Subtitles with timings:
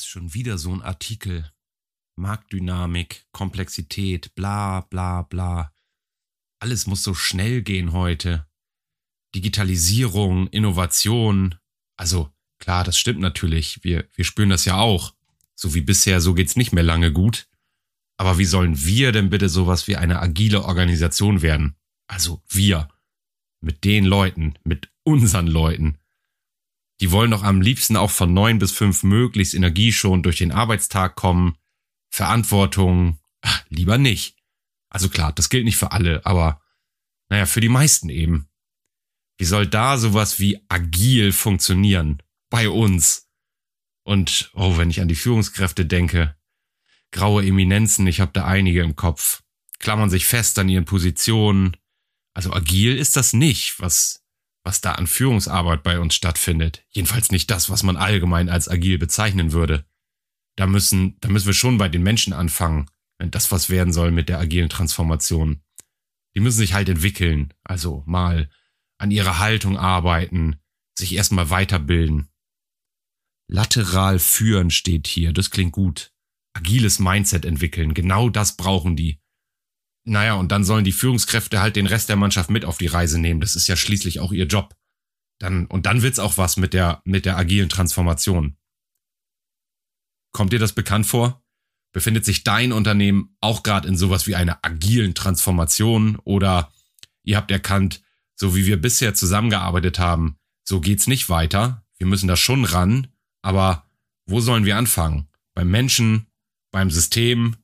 [0.00, 1.50] ist schon wieder so ein Artikel.
[2.16, 5.72] Marktdynamik, Komplexität, bla bla bla.
[6.60, 8.46] Alles muss so schnell gehen heute.
[9.34, 11.56] Digitalisierung, Innovation.
[11.96, 13.82] Also klar, das stimmt natürlich.
[13.82, 15.14] Wir, wir spüren das ja auch.
[15.54, 17.48] So wie bisher, so geht's nicht mehr lange gut.
[18.16, 21.76] Aber wie sollen wir denn bitte sowas wie eine agile Organisation werden?
[22.06, 22.88] Also wir.
[23.60, 25.98] Mit den Leuten, mit unseren Leuten.
[27.00, 31.16] Die wollen doch am liebsten auch von neun bis fünf möglichst energieschonend durch den Arbeitstag
[31.16, 31.56] kommen.
[32.10, 34.36] Verantwortung, ach, lieber nicht.
[34.88, 36.62] Also klar, das gilt nicht für alle, aber
[37.28, 38.48] naja, für die meisten eben.
[39.38, 42.22] Wie soll da sowas wie agil funktionieren?
[42.50, 43.28] Bei uns.
[44.04, 46.36] Und, oh, wenn ich an die Führungskräfte denke,
[47.10, 49.42] graue Eminenzen, ich habe da einige im Kopf,
[49.78, 51.76] klammern sich fest an ihren Positionen.
[52.34, 54.23] Also agil ist das nicht, was,
[54.64, 56.84] was da an Führungsarbeit bei uns stattfindet.
[56.88, 59.84] Jedenfalls nicht das, was man allgemein als agil bezeichnen würde.
[60.56, 64.10] Da müssen, da müssen wir schon bei den Menschen anfangen, wenn das was werden soll
[64.10, 65.62] mit der agilen Transformation.
[66.34, 68.50] Die müssen sich halt entwickeln, also mal
[68.98, 70.56] an ihrer Haltung arbeiten,
[70.98, 72.30] sich erstmal weiterbilden.
[73.48, 76.12] Lateral führen steht hier, das klingt gut.
[76.54, 79.20] Agiles Mindset entwickeln, genau das brauchen die.
[80.04, 83.18] Naja, und dann sollen die Führungskräfte halt den Rest der Mannschaft mit auf die Reise
[83.18, 83.40] nehmen.
[83.40, 84.76] Das ist ja schließlich auch ihr Job.
[85.38, 88.56] Dann, und dann wird's auch was mit der, mit der agilen Transformation.
[90.32, 91.42] Kommt dir das bekannt vor?
[91.92, 96.72] Befindet sich dein Unternehmen auch gerade in sowas wie einer agilen Transformation oder
[97.22, 98.02] ihr habt erkannt,
[98.34, 101.84] so wie wir bisher zusammengearbeitet haben, so geht's nicht weiter.
[101.98, 103.08] Wir müssen da schon ran,
[103.42, 103.88] aber
[104.26, 105.28] wo sollen wir anfangen?
[105.54, 106.26] Beim Menschen,
[106.72, 107.56] beim System?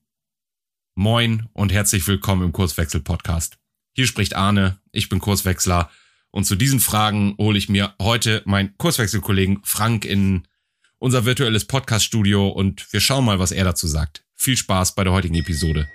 [1.00, 3.56] Moin und herzlich willkommen im Kurswechsel Podcast.
[3.94, 5.88] Hier spricht Arne, ich bin Kurswechsler
[6.30, 10.46] und zu diesen Fragen hole ich mir heute meinen Kurswechselkollegen Frank in
[10.98, 14.26] unser virtuelles Podcast-Studio und wir schauen mal, was er dazu sagt.
[14.36, 15.88] Viel Spaß bei der heutigen Episode.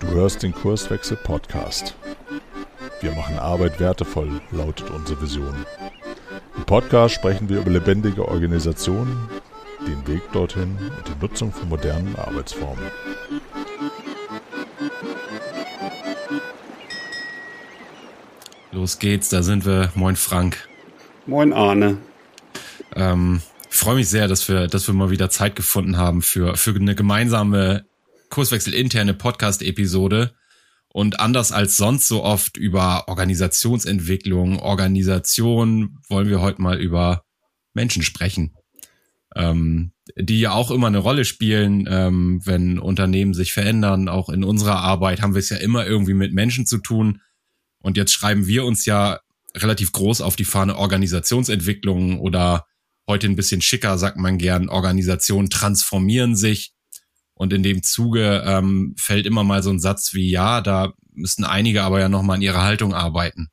[0.00, 1.94] Du hörst den Kurswechsel Podcast.
[3.00, 5.64] Wir machen Arbeit wertevoll, lautet unsere Vision.
[6.56, 9.30] Im Podcast sprechen wir über lebendige Organisationen,
[9.86, 12.84] den Weg dorthin und die Nutzung von modernen Arbeitsformen.
[18.72, 19.90] Los geht's, da sind wir.
[19.94, 20.68] Moin Frank.
[21.26, 21.98] Moin Arne.
[22.94, 26.56] Ähm, ich freue mich sehr, dass wir, dass wir mal wieder Zeit gefunden haben für,
[26.56, 27.84] für eine gemeinsame
[28.30, 30.34] Kurswechsel interne Podcast-Episode
[30.92, 37.24] und anders als sonst so oft über Organisationsentwicklung, Organisation wollen wir heute mal über
[37.74, 38.56] Menschen sprechen,
[39.36, 44.08] ähm, die ja auch immer eine Rolle spielen, ähm, wenn Unternehmen sich verändern.
[44.08, 47.20] Auch in unserer Arbeit haben wir es ja immer irgendwie mit Menschen zu tun.
[47.80, 49.20] Und jetzt schreiben wir uns ja
[49.54, 52.66] relativ groß auf die Fahne Organisationsentwicklung oder
[53.06, 56.72] heute ein bisschen schicker sagt man gern, Organisationen transformieren sich.
[57.34, 61.44] Und in dem Zuge ähm, fällt immer mal so ein Satz wie, ja, da müssen
[61.44, 63.48] einige aber ja nochmal an ihrer Haltung arbeiten.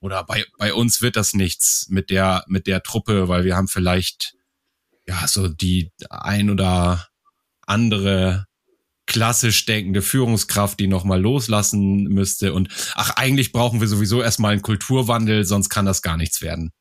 [0.00, 3.68] Oder bei, bei uns wird das nichts mit der, mit der Truppe, weil wir haben
[3.68, 4.33] vielleicht,
[5.06, 7.08] ja, so die ein oder
[7.66, 8.46] andere
[9.06, 12.54] klassisch denkende Führungskraft, die nochmal loslassen müsste.
[12.54, 16.72] Und ach, eigentlich brauchen wir sowieso erstmal einen Kulturwandel, sonst kann das gar nichts werden.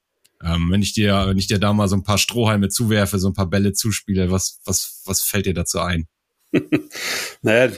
[0.42, 3.30] Ähm, wenn ich dir, wenn ich dir da mal so ein paar Strohhalme zuwerfe, so
[3.30, 6.08] ein paar Bälle zuspiele, was, was, was fällt dir dazu ein?
[7.42, 7.74] naja,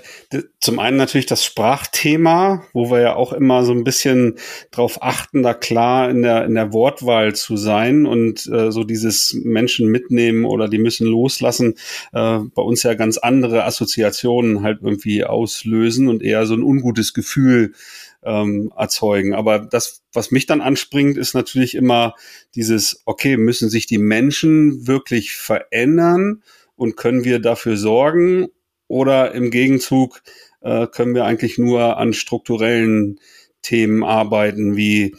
[0.59, 4.35] zum einen natürlich das Sprachthema, wo wir ja auch immer so ein bisschen
[4.71, 9.33] drauf achten, da klar in der, in der Wortwahl zu sein und äh, so dieses
[9.43, 11.75] Menschen mitnehmen oder die müssen loslassen,
[12.13, 17.13] äh, bei uns ja ganz andere Assoziationen halt irgendwie auslösen und eher so ein ungutes
[17.13, 17.73] Gefühl
[18.23, 19.33] ähm, erzeugen.
[19.33, 22.15] Aber das, was mich dann anspringt, ist natürlich immer
[22.55, 26.43] dieses, okay, müssen sich die Menschen wirklich verändern
[26.75, 28.47] und können wir dafür sorgen?
[28.87, 30.21] Oder im Gegenzug
[30.61, 33.19] äh, können wir eigentlich nur an strukturellen
[33.61, 35.15] Themen arbeiten, wie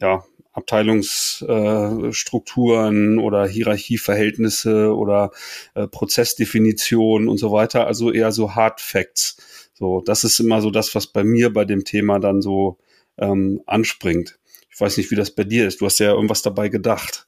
[0.00, 5.30] ja, Abteilungsstrukturen äh, oder Hierarchieverhältnisse oder
[5.74, 7.86] äh, Prozessdefinitionen und so weiter.
[7.86, 9.70] Also eher so Hard Facts.
[9.74, 12.78] So, das ist immer so das, was bei mir bei dem Thema dann so
[13.18, 14.38] ähm, anspringt.
[14.70, 15.80] Ich weiß nicht, wie das bei dir ist.
[15.80, 17.26] Du hast ja irgendwas dabei gedacht.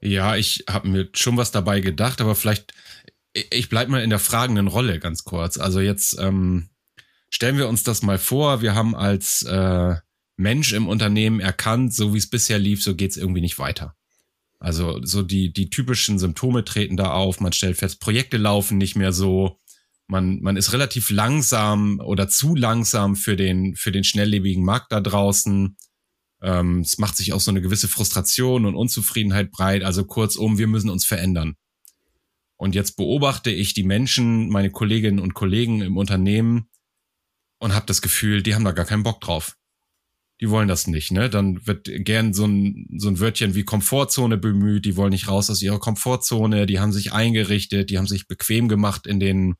[0.00, 2.74] Ja, ich habe mir schon was dabei gedacht, aber vielleicht,
[3.34, 5.58] ich bleib mal in der fragenden Rolle ganz kurz.
[5.58, 6.70] Also jetzt ähm,
[7.30, 9.96] stellen wir uns das mal vor, wir haben als äh,
[10.36, 13.96] Mensch im Unternehmen erkannt, so wie es bisher lief, so geht's irgendwie nicht weiter.
[14.58, 18.96] Also so die, die typischen Symptome treten da auf, man stellt fest, Projekte laufen nicht
[18.96, 19.58] mehr so,
[20.06, 25.00] man, man ist relativ langsam oder zu langsam für den, für den schnelllebigen Markt da
[25.00, 25.76] draußen.
[26.42, 29.82] Ähm, es macht sich auch so eine gewisse Frustration und Unzufriedenheit breit.
[29.84, 31.56] Also kurzum, wir müssen uns verändern.
[32.62, 36.68] Und jetzt beobachte ich die Menschen, meine Kolleginnen und Kollegen im Unternehmen
[37.58, 39.56] und habe das Gefühl, die haben da gar keinen Bock drauf.
[40.40, 41.28] Die wollen das nicht, ne?
[41.28, 44.84] Dann wird gern so ein, so ein Wörtchen wie Komfortzone bemüht.
[44.84, 46.66] Die wollen nicht raus aus ihrer Komfortzone.
[46.66, 47.90] Die haben sich eingerichtet.
[47.90, 49.56] Die haben sich bequem gemacht in den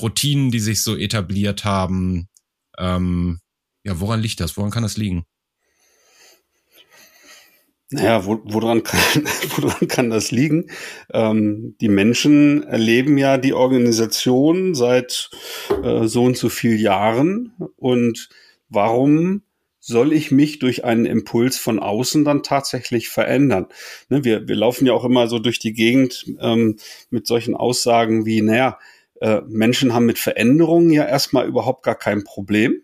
[0.00, 2.28] Routinen, die sich so etabliert haben.
[2.76, 3.38] Ähm,
[3.84, 4.56] ja, woran liegt das?
[4.56, 5.26] Woran kann das liegen?
[7.92, 9.00] Naja, wo, woran, kann,
[9.56, 10.70] woran kann das liegen?
[11.12, 15.30] Ähm, die Menschen erleben ja die Organisation seit
[15.82, 17.52] äh, so und so viel Jahren.
[17.76, 18.30] Und
[18.70, 19.42] warum
[19.78, 23.66] soll ich mich durch einen Impuls von außen dann tatsächlich verändern?
[24.08, 26.78] Ne, wir, wir laufen ja auch immer so durch die Gegend ähm,
[27.10, 28.78] mit solchen Aussagen wie, naja,
[29.20, 32.80] äh, Menschen haben mit Veränderungen ja erstmal überhaupt gar kein Problem.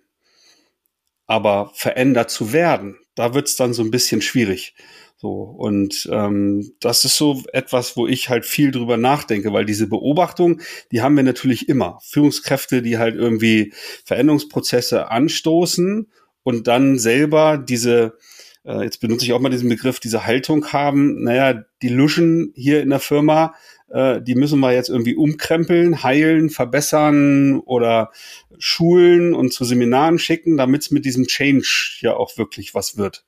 [1.27, 4.75] Aber verändert zu werden, da wird's dann so ein bisschen schwierig.
[5.21, 9.89] So, und ähm, das ist so etwas, wo ich halt viel drüber nachdenke, weil diese
[9.89, 10.61] Beobachtung,
[10.93, 11.99] die haben wir natürlich immer.
[12.05, 13.73] Führungskräfte, die halt irgendwie
[14.05, 16.07] Veränderungsprozesse anstoßen
[16.45, 18.17] und dann selber diese,
[18.65, 22.81] äh, jetzt benutze ich auch mal diesen Begriff, diese Haltung haben, naja, die Luschen hier
[22.81, 23.57] in der Firma,
[23.91, 28.11] äh, die müssen wir jetzt irgendwie umkrempeln, heilen, verbessern oder
[28.59, 33.25] schulen und zu Seminaren schicken, damit es mit diesem Change ja auch wirklich was wird.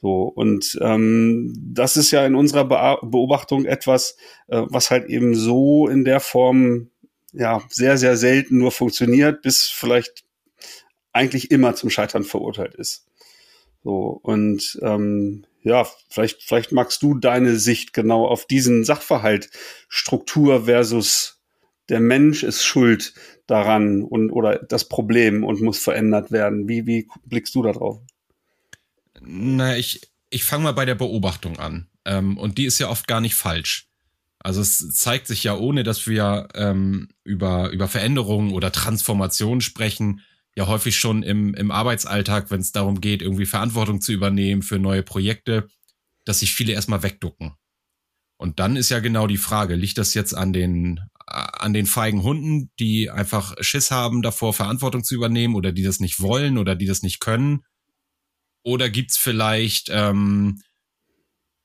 [0.00, 4.16] So, und ähm, das ist ja in unserer Be Beobachtung etwas,
[4.48, 6.90] äh, was halt eben so in der Form
[7.32, 10.24] ja sehr, sehr selten nur funktioniert, bis vielleicht
[11.12, 13.06] eigentlich immer zum Scheitern verurteilt ist.
[13.82, 19.50] So, und ähm, ja, vielleicht, vielleicht magst du deine Sicht genau auf diesen Sachverhalt
[19.88, 21.40] Struktur versus
[21.88, 23.14] der Mensch ist schuld
[23.46, 26.68] daran und oder das Problem und muss verändert werden.
[26.68, 28.00] Wie, wie blickst du da drauf?
[29.20, 30.00] Na, ich,
[30.30, 31.88] ich fange mal bei der Beobachtung an.
[32.04, 33.88] Ähm, und die ist ja oft gar nicht falsch.
[34.38, 40.20] Also es zeigt sich ja, ohne dass wir ähm, über, über Veränderungen oder Transformationen sprechen,
[40.56, 44.78] ja häufig schon im, im Arbeitsalltag, wenn es darum geht, irgendwie Verantwortung zu übernehmen für
[44.78, 45.68] neue Projekte,
[46.24, 47.54] dass sich viele erstmal wegducken.
[48.36, 52.22] Und dann ist ja genau die Frage, liegt das jetzt an den, an den feigen
[52.22, 56.74] Hunden, die einfach Schiss haben davor, Verantwortung zu übernehmen oder die das nicht wollen oder
[56.74, 57.64] die das nicht können?
[58.64, 60.60] Oder gibt's vielleicht, ähm,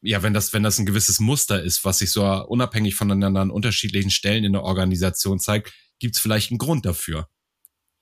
[0.01, 3.51] ja, wenn das, wenn das ein gewisses Muster ist, was sich so unabhängig voneinander an
[3.51, 7.27] unterschiedlichen Stellen in der Organisation zeigt, gibt's vielleicht einen Grund dafür,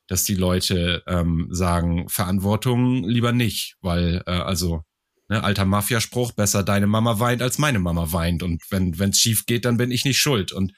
[0.08, 4.84] dass die Leute ähm, sagen, Verantwortung lieber nicht, weil, äh, also,
[5.28, 8.44] ne, alter Mafiaspruch, besser deine Mama weint, als meine Mama weint.
[8.44, 10.54] Und wenn wenn's schief geht, dann bin ich nicht schuld.
[10.54, 10.74] Und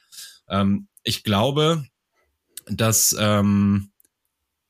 [0.50, 1.86] ähm, ich glaube,
[2.68, 3.92] dass ähm,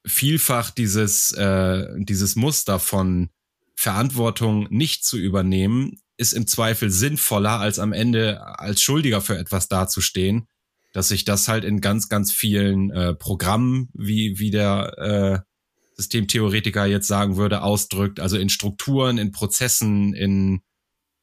[0.05, 3.29] vielfach dieses, äh, dieses Muster von
[3.75, 9.69] Verantwortung nicht zu übernehmen, ist im Zweifel sinnvoller, als am Ende als Schuldiger für etwas
[9.69, 10.47] dazustehen,
[10.93, 15.39] dass sich das halt in ganz, ganz vielen äh, Programmen, wie, wie der äh,
[15.95, 20.61] Systemtheoretiker jetzt sagen würde, ausdrückt, also in Strukturen, in Prozessen, in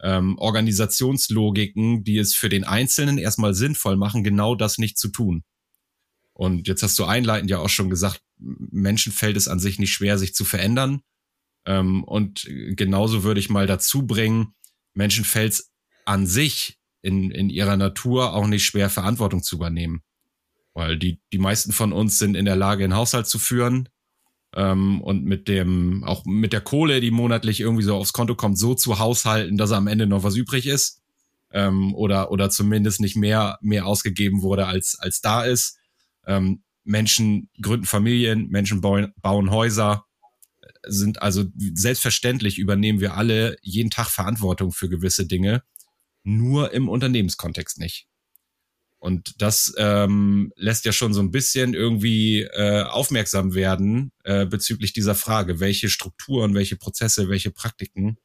[0.03, 5.43] ähm, Organisationslogiken, die es für den Einzelnen erstmal sinnvoll machen, genau das nicht zu tun.
[6.33, 9.93] Und jetzt hast du einleitend ja auch schon gesagt, Menschen fällt es an sich nicht
[9.93, 11.01] schwer, sich zu verändern.
[11.65, 12.47] Ähm, und
[12.77, 14.55] genauso würde ich mal dazu bringen,
[14.93, 15.73] Menschen fällt es
[16.05, 20.03] an sich in, in ihrer Natur auch nicht schwer, Verantwortung zu übernehmen.
[20.75, 23.89] Weil die, die meisten von uns sind in der Lage, einen Haushalt zu führen
[24.55, 28.59] ähm, und mit dem, auch mit der Kohle, die monatlich irgendwie so aufs Konto kommt,
[28.59, 31.01] so zu haushalten, dass am Ende noch was übrig ist.
[31.53, 35.79] Ähm, oder, oder zumindest nicht mehr, mehr ausgegeben wurde, als, als da ist.
[36.27, 40.05] Ähm, Menschen gründen Familien, Menschen bauen, bauen Häuser,
[40.89, 45.63] sind also selbstverständlich übernehmen wir alle jeden Tag Verantwortung für gewisse Dinge,
[46.27, 48.07] nur im Unternehmenskontext nicht.
[48.99, 54.93] Und das ähm, lässt ja schon so ein bisschen irgendwie äh, aufmerksam werden äh, bezüglich
[54.93, 58.17] dieser Frage, welche Strukturen, welche Prozesse, welche Praktiken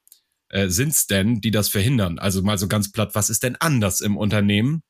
[0.50, 2.20] äh, sind es denn, die das verhindern?
[2.20, 4.82] Also mal so ganz platt, was ist denn anders im Unternehmen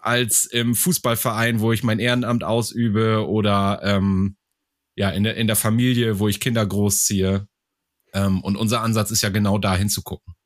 [0.00, 4.36] als im Fußballverein, wo ich mein Ehrenamt ausübe oder ähm,
[4.96, 7.46] ja, in der, in der Familie, wo ich Kinder großziehe.
[8.14, 10.34] Ähm, und unser Ansatz ist ja genau da hinzugucken.
[10.34, 10.37] In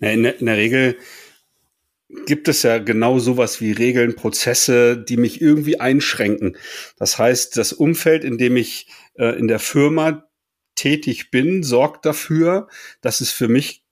[0.00, 0.96] der, in der Regel
[2.26, 6.56] gibt es ja genau sowas wie Regeln, Prozesse, die mich irgendwie einschränken.
[6.96, 10.24] Das heißt, das Umfeld, in dem ich äh, in der Firma
[10.74, 12.68] tätig bin, sorgt dafür,
[13.00, 13.84] dass es für mich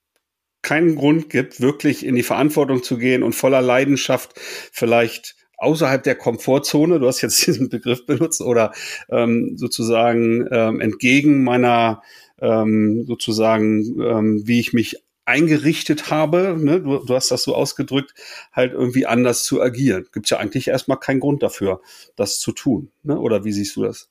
[0.63, 4.33] keinen Grund gibt, wirklich in die Verantwortung zu gehen und voller Leidenschaft
[4.73, 8.73] vielleicht außerhalb der Komfortzone, du hast jetzt diesen Begriff benutzt, oder
[9.11, 12.03] ähm, sozusagen ähm, entgegen meiner
[12.41, 14.97] ähm, sozusagen, ähm, wie ich mich
[15.29, 18.15] eingerichtet habe, ne, du, du hast das so ausgedrückt,
[18.53, 20.07] halt irgendwie anders zu agieren.
[20.13, 21.81] Gibt es ja eigentlich erstmal keinen Grund dafür,
[22.17, 22.91] das zu tun.
[23.03, 23.19] Ne?
[23.19, 24.11] Oder wie siehst du das?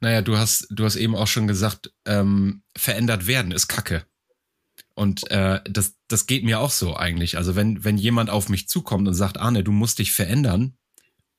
[0.00, 4.04] Naja, du hast, du hast eben auch schon gesagt, ähm, verändert werden ist Kacke.
[4.94, 7.36] Und äh, das, das geht mir auch so eigentlich.
[7.36, 10.78] Also wenn, wenn jemand auf mich zukommt und sagt, Arne, du musst dich verändern,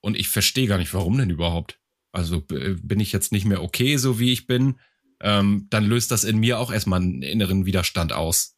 [0.01, 1.79] und ich verstehe gar nicht, warum denn überhaupt.
[2.11, 4.79] Also bin ich jetzt nicht mehr okay, so wie ich bin,
[5.21, 8.55] ähm, dann löst das in mir auch erstmal einen inneren Widerstand aus.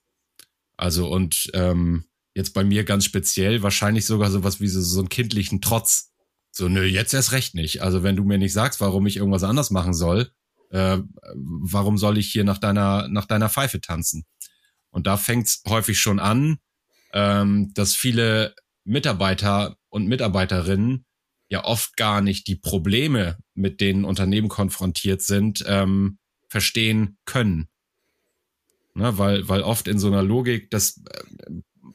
[0.77, 5.09] Also und ähm, jetzt bei mir ganz speziell wahrscheinlich sogar sowas wie so, so einen
[5.09, 6.11] kindlichen Trotz.
[6.51, 7.81] So, nö, jetzt erst recht nicht.
[7.81, 10.31] Also wenn du mir nicht sagst, warum ich irgendwas anders machen soll,
[10.69, 10.97] äh,
[11.35, 14.25] warum soll ich hier nach deiner, nach deiner Pfeife tanzen?
[14.89, 16.57] Und da fängt's häufig schon an,
[17.13, 21.05] ähm, dass viele Mitarbeiter und Mitarbeiterinnen
[21.49, 26.17] ja oft gar nicht die Probleme, mit denen Unternehmen konfrontiert sind, ähm,
[26.51, 27.69] verstehen können.
[28.93, 31.23] Ne, weil, weil oft in so einer Logik, dass äh,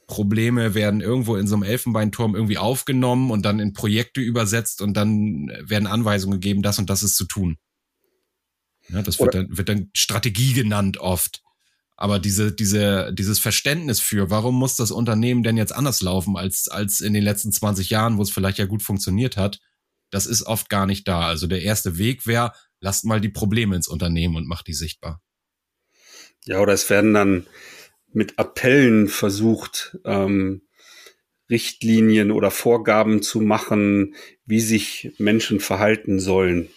[0.07, 4.95] Probleme werden irgendwo in so einem Elfenbeinturm irgendwie aufgenommen und dann in Projekte übersetzt und
[4.95, 7.59] dann werden Anweisungen gegeben, das und das ist zu tun.
[8.89, 11.43] Ja, das wird dann, wird dann Strategie genannt oft.
[11.97, 16.69] Aber diese, diese, dieses Verständnis für, warum muss das Unternehmen denn jetzt anders laufen als,
[16.69, 19.61] als in den letzten 20 Jahren, wo es vielleicht ja gut funktioniert hat,
[20.11, 21.27] das ist oft gar nicht da.
[21.27, 25.23] Also der erste Weg wäre, lasst mal die Probleme ins Unternehmen und macht die sichtbar.
[26.45, 27.47] Ja, oder es werden dann
[28.13, 30.63] mit Appellen versucht, ähm,
[31.51, 34.15] Richtlinien oder Vorgaben zu machen,
[34.47, 36.69] wie sich Menschen verhalten sollen.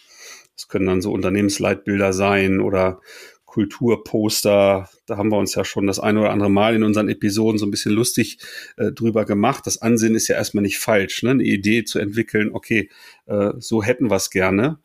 [0.55, 3.01] Das können dann so Unternehmensleitbilder sein oder
[3.45, 4.89] Kulturposter.
[5.07, 7.65] Da haben wir uns ja schon das eine oder andere Mal in unseren Episoden so
[7.65, 8.37] ein bisschen lustig
[8.77, 9.65] äh, drüber gemacht.
[9.65, 11.31] Das Ansehen ist ja erstmal nicht falsch, ne?
[11.31, 12.89] eine Idee zu entwickeln, okay,
[13.25, 14.79] äh, so hätten wir es gerne.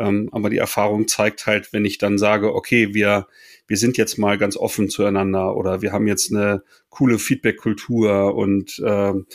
[0.00, 3.28] Ähm, aber die Erfahrung zeigt halt, wenn ich dann sage, okay, wir,
[3.66, 8.78] wir sind jetzt mal ganz offen zueinander oder wir haben jetzt eine coole Feedback-Kultur und,
[8.78, 9.26] äh, und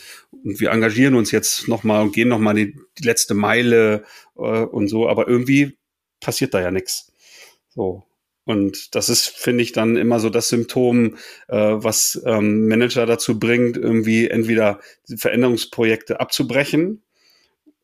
[0.60, 4.06] wir engagieren uns jetzt nochmal und gehen nochmal die, die letzte Meile
[4.38, 5.78] äh, und so, aber irgendwie
[6.20, 7.14] passiert da ja nichts.
[7.70, 8.04] So.
[8.44, 11.18] Und das ist, finde ich, dann immer so das Symptom,
[11.48, 14.80] äh, was ähm, Manager dazu bringt, irgendwie entweder
[15.16, 17.04] Veränderungsprojekte abzubrechen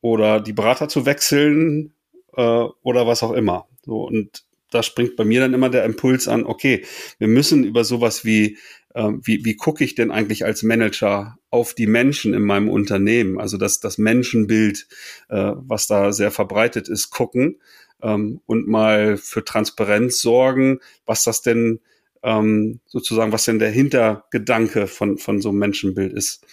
[0.00, 1.92] oder die Berater zu wechseln
[2.36, 2.42] äh,
[2.82, 3.66] oder was auch immer.
[3.84, 6.84] So, und da springt bei mir dann immer der Impuls an, okay,
[7.18, 8.58] wir müssen über sowas wie,
[8.94, 13.38] äh, wie, wie gucke ich denn eigentlich als Manager auf die Menschen in meinem Unternehmen,
[13.38, 14.86] also das, das Menschenbild,
[15.28, 17.60] äh, was da sehr verbreitet ist, gucken
[18.02, 21.80] ähm, und mal für Transparenz sorgen, was das denn
[22.22, 26.46] ähm, sozusagen, was denn der Hintergedanke von, von so einem Menschenbild ist.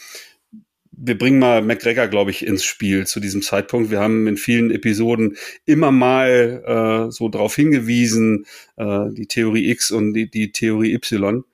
[1.01, 3.89] Wir bringen mal McGregor, glaube ich, ins Spiel zu diesem Zeitpunkt.
[3.89, 9.91] Wir haben in vielen Episoden immer mal äh, so darauf hingewiesen, äh, die Theorie X
[9.91, 11.45] und die, die Theorie Y.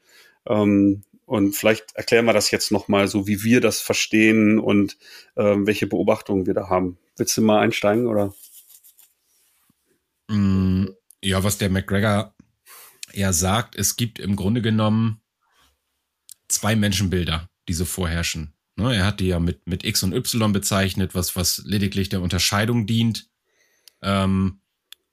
[0.48, 4.98] Ähm, und vielleicht erklären wir das jetzt nochmal so, wie wir das verstehen und
[5.36, 6.98] äh, welche Beobachtungen wir da haben.
[7.16, 8.34] Willst du mal einsteigen oder?
[10.28, 10.86] Mm,
[11.22, 12.34] ja, was der McGregor
[13.14, 15.22] eher sagt, es gibt im Grunde genommen
[16.48, 18.54] zwei Menschenbilder, die so vorherrschen.
[18.77, 22.22] Ne, er hat die ja mit, mit X und Y bezeichnet, was, was lediglich der
[22.22, 23.29] Unterscheidung dient,
[24.01, 24.60] ähm,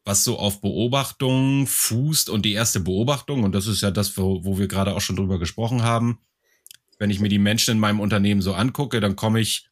[0.04, 4.45] was so auf Beobachtung fußt und die erste Beobachtung, und das ist ja das, wo,
[4.45, 6.19] wo wir gerade auch schon drüber gesprochen haben,
[6.99, 9.69] wenn ich mir die Menschen in meinem Unternehmen so angucke, dann komme ich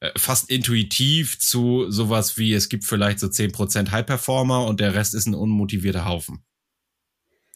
[0.00, 4.94] äh, fast intuitiv zu sowas wie, es gibt vielleicht so zehn Prozent High-Performer und der
[4.94, 6.44] Rest ist ein unmotivierter Haufen.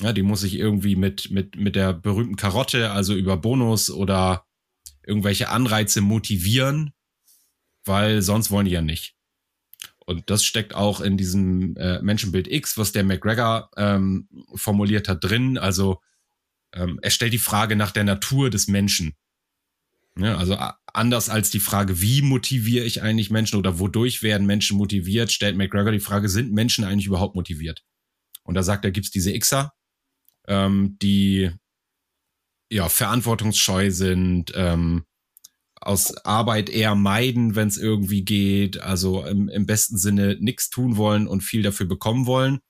[0.00, 4.43] Ja, die muss ich irgendwie mit, mit, mit der berühmten Karotte, also über Bonus oder
[5.06, 6.92] irgendwelche Anreize motivieren,
[7.84, 9.14] weil sonst wollen die ja nicht.
[10.06, 15.24] Und das steckt auch in diesem äh, Menschenbild X, was der McGregor ähm, formuliert hat,
[15.24, 15.56] drin.
[15.56, 16.00] Also
[16.74, 19.14] ähm, er stellt die Frage nach der Natur des Menschen.
[20.16, 24.76] Ja, also anders als die Frage, wie motiviere ich eigentlich Menschen oder wodurch werden Menschen
[24.76, 27.84] motiviert, stellt McGregor die Frage, sind Menschen eigentlich überhaupt motiviert?
[28.44, 29.72] Und da sagt er, gibt es diese Xer,
[30.46, 31.50] ähm, die
[32.74, 35.04] ja verantwortungsscheu sind, ähm,
[35.80, 40.96] aus Arbeit eher meiden, wenn es irgendwie geht, also im, im besten Sinne nichts tun
[40.96, 42.60] wollen und viel dafür bekommen wollen.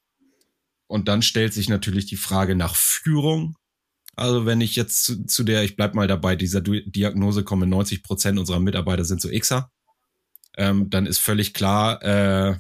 [0.87, 3.57] Und dann stellt sich natürlich die Frage nach Führung
[4.17, 8.03] also wenn ich jetzt zu, zu der, ich bleib mal dabei, dieser Diagnose komme, 90
[8.03, 9.71] Prozent unserer Mitarbeiter sind so Xer,
[10.57, 12.57] ähm, dann ist völlig klar äh,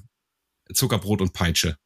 [0.72, 1.76] Zuckerbrot und Peitsche.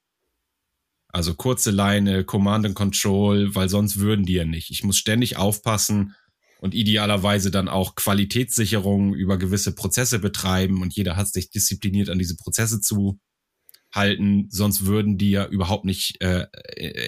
[1.10, 4.70] Also kurze Leine, Command and Control, weil sonst würden die ja nicht.
[4.70, 6.14] Ich muss ständig aufpassen
[6.60, 12.18] und idealerweise dann auch Qualitätssicherung über gewisse Prozesse betreiben und jeder hat sich diszipliniert an
[12.18, 13.18] diese Prozesse zu
[13.92, 16.46] halten, sonst würden die ja überhaupt nicht äh,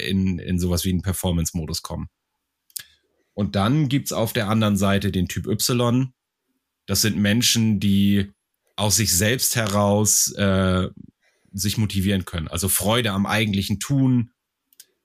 [0.08, 2.08] in, in sowas wie einen Performance-Modus kommen.
[3.34, 6.12] Und dann gibt's auf der anderen Seite den Typ Y.
[6.86, 8.32] Das sind Menschen, die
[8.76, 10.88] aus sich selbst heraus äh,
[11.52, 12.48] sich motivieren können.
[12.48, 14.30] Also Freude am eigentlichen Tun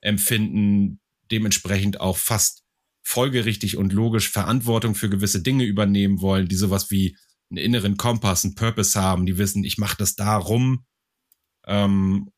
[0.01, 0.99] empfinden,
[1.31, 2.63] dementsprechend auch fast
[3.01, 7.17] folgerichtig und logisch Verantwortung für gewisse Dinge übernehmen wollen, die sowas wie
[7.49, 10.85] einen inneren Kompass, einen Purpose haben, die wissen, ich mache das darum.
[11.67, 12.31] Ähm,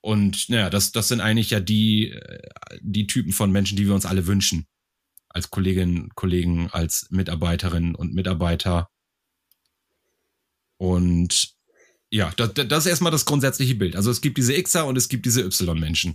[0.00, 3.94] und naja, das, das sind eigentlich ja die, äh, die Typen von Menschen, die wir
[3.94, 4.66] uns alle wünschen.
[5.28, 8.88] Als Kolleginnen, Kollegen, als Mitarbeiterinnen und Mitarbeiter.
[10.76, 11.54] Und
[12.14, 13.96] ja, das, das ist erstmal das grundsätzliche Bild.
[13.96, 16.14] Also es gibt diese Xer und es gibt diese Y-Menschen.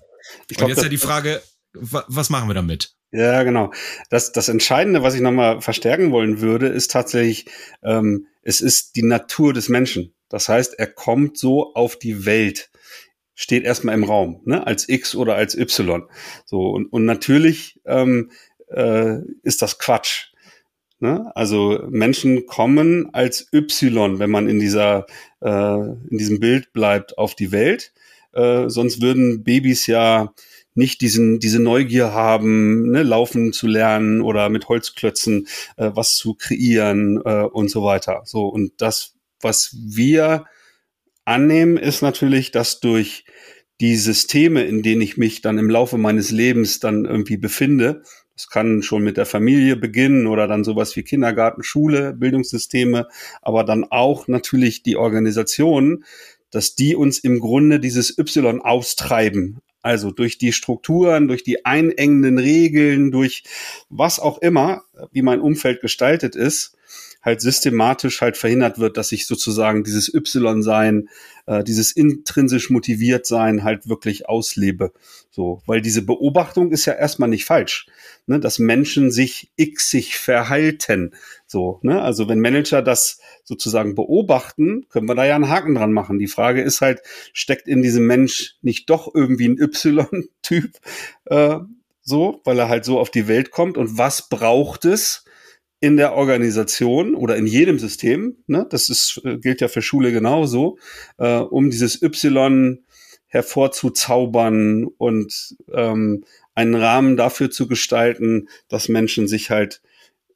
[0.58, 1.41] Und jetzt ja die Frage,
[1.74, 2.96] was machen wir damit?
[3.12, 3.74] Ja, genau.
[4.10, 7.48] Das, das Entscheidende, was ich nochmal verstärken wollen würde, ist tatsächlich,
[7.84, 10.13] ähm, es ist die Natur des Menschen.
[10.29, 12.70] Das heißt, er kommt so auf die Welt,
[13.36, 16.08] steht erstmal im Raum, ne, als X oder als Y.
[16.46, 18.32] So, und, und natürlich ähm,
[18.70, 20.27] äh, ist das Quatsch.
[21.00, 21.32] Ne?
[21.36, 25.06] Also Menschen kommen als Y, wenn man in dieser
[25.41, 27.94] äh, in diesem Bild bleibt, auf die Welt.
[28.34, 30.34] Äh, sonst würden Babys ja
[30.75, 36.36] nicht diesen, diese Neugier haben, ne, laufen zu lernen oder mit Holzklötzen äh, was zu
[36.36, 38.22] kreieren äh, und so weiter.
[38.25, 40.46] So, und das, was wir
[41.25, 43.25] annehmen, ist natürlich, dass durch
[43.82, 48.03] die Systeme, in denen ich mich dann im Laufe meines Lebens dann irgendwie befinde,
[48.39, 53.10] das kann schon mit der Familie beginnen oder dann sowas wie Kindergarten, Schule, Bildungssysteme,
[53.41, 56.05] aber dann auch natürlich die Organisationen,
[56.50, 59.58] dass die uns im Grunde dieses Y austreiben.
[59.81, 63.43] Also durch die Strukturen, durch die einengenden Regeln, durch
[63.89, 66.77] was auch immer, wie mein Umfeld gestaltet ist,
[67.22, 71.10] halt systematisch halt verhindert wird, dass ich sozusagen dieses Y-Sein,
[71.46, 74.94] äh, dieses intrinsisch motiviert sein halt wirklich auslebe.
[75.30, 77.88] So, weil diese Beobachtung ist ja erstmal nicht falsch,
[78.26, 81.14] ne, dass Menschen sich xig verhalten.
[81.46, 85.93] So, ne, also wenn Manager das sozusagen beobachten, können wir da ja einen Haken dran
[85.93, 86.20] machen.
[86.20, 87.02] Die Frage ist halt,
[87.34, 90.72] steckt in diesem Mensch nicht doch irgendwie ein Y-Typ,
[91.26, 91.60] äh,
[92.02, 95.26] so, weil er halt so auf die Welt kommt und was braucht es,
[95.80, 100.12] in der Organisation oder in jedem System, ne, das ist, äh, gilt ja für Schule
[100.12, 100.78] genauso,
[101.18, 102.84] äh, um dieses Y
[103.28, 106.24] hervorzuzaubern und ähm,
[106.56, 109.82] einen Rahmen dafür zu gestalten, dass Menschen sich halt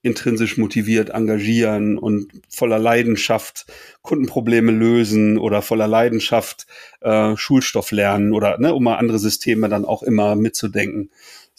[0.04, 3.66] intrinsisch motiviert engagieren und voller Leidenschaft
[4.02, 6.68] Kundenprobleme lösen oder voller Leidenschaft
[7.02, 11.10] äh, Schulstoff lernen oder ne, um mal andere Systeme dann auch immer mitzudenken.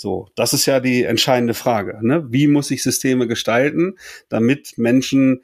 [0.05, 1.99] So, das ist ja die entscheidende Frage.
[2.03, 2.31] Ne?
[2.31, 3.97] Wie muss ich Systeme gestalten,
[4.29, 5.43] damit Menschen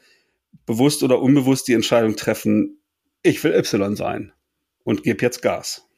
[0.67, 2.79] bewusst oder unbewusst die Entscheidung treffen,
[3.23, 4.35] ich will Y sein
[4.85, 5.89] und gebe jetzt Gas.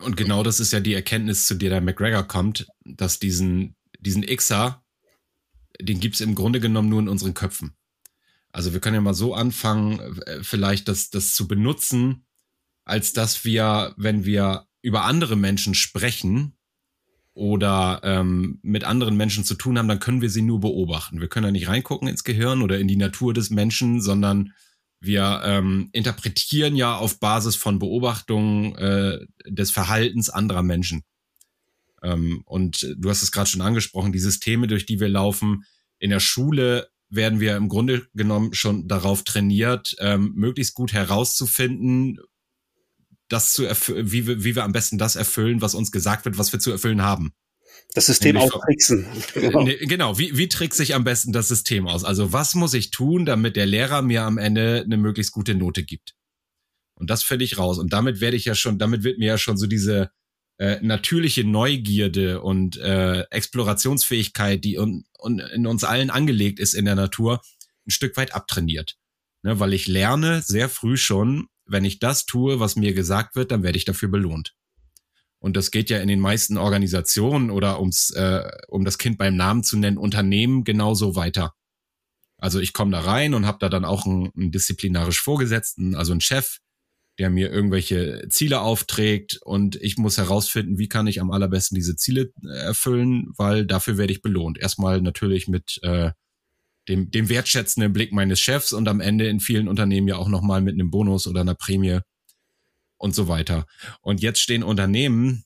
[0.00, 4.26] Und genau das ist ja die Erkenntnis, zu der der McGregor kommt, dass diesen, diesen
[4.26, 4.84] Xer,
[5.80, 7.74] den gibt's im Grunde genommen nur in unseren Köpfen.
[8.52, 12.26] Also wir können ja mal so anfangen, äh, vielleicht das, das zu benutzen,
[12.84, 16.58] als dass wir, wenn wir über andere Menschen sprechen,
[17.34, 21.20] oder ähm, mit anderen Menschen zu tun haben, dann können wir sie nur beobachten.
[21.20, 24.52] Wir können da nicht reingucken ins Gehirn oder in die Natur des Menschen, sondern
[25.00, 31.02] wir ähm, interpretieren ja auf Basis von Beobachtungen äh, des Verhaltens anderer Menschen.
[32.02, 35.64] Ähm, und du hast es gerade schon angesprochen, die Systeme, durch die wir laufen,
[35.98, 42.18] in der Schule werden wir im Grunde genommen schon darauf trainiert, ähm, möglichst gut herauszufinden,
[43.30, 46.36] das zu erfüllen, wie wir, wie wir am besten das erfüllen, was uns gesagt wird,
[46.36, 47.32] was wir zu erfüllen haben.
[47.94, 49.06] Das System auch tricksen.
[49.34, 49.64] Genau.
[49.80, 50.18] genau.
[50.18, 52.04] Wie, wie trickse ich am besten das System aus?
[52.04, 55.82] Also was muss ich tun, damit der Lehrer mir am Ende eine möglichst gute Note
[55.82, 56.14] gibt?
[56.94, 57.78] Und das finde ich raus.
[57.78, 60.10] Und damit werde ich ja schon, damit wird mir ja schon so diese
[60.58, 66.84] äh, natürliche Neugierde und äh, Explorationsfähigkeit, die un, un, in uns allen angelegt ist in
[66.84, 67.40] der Natur,
[67.86, 68.98] ein Stück weit abtrainiert.
[69.42, 73.50] Ne, weil ich lerne sehr früh schon, wenn ich das tue, was mir gesagt wird,
[73.50, 74.54] dann werde ich dafür belohnt.
[75.38, 79.36] Und das geht ja in den meisten Organisationen oder ums, äh, um das Kind beim
[79.36, 81.54] Namen zu nennen, Unternehmen genauso weiter.
[82.36, 86.12] Also ich komme da rein und habe da dann auch einen, einen disziplinarisch Vorgesetzten, also
[86.12, 86.58] einen Chef,
[87.18, 91.96] der mir irgendwelche Ziele aufträgt und ich muss herausfinden, wie kann ich am allerbesten diese
[91.96, 94.58] Ziele äh, erfüllen, weil dafür werde ich belohnt.
[94.58, 96.12] Erstmal natürlich mit äh,
[96.90, 100.60] dem, dem wertschätzenden Blick meines Chefs und am Ende in vielen Unternehmen ja auch nochmal
[100.60, 102.00] mit einem Bonus oder einer Prämie
[102.98, 103.66] und so weiter.
[104.02, 105.44] Und jetzt stehen Unternehmen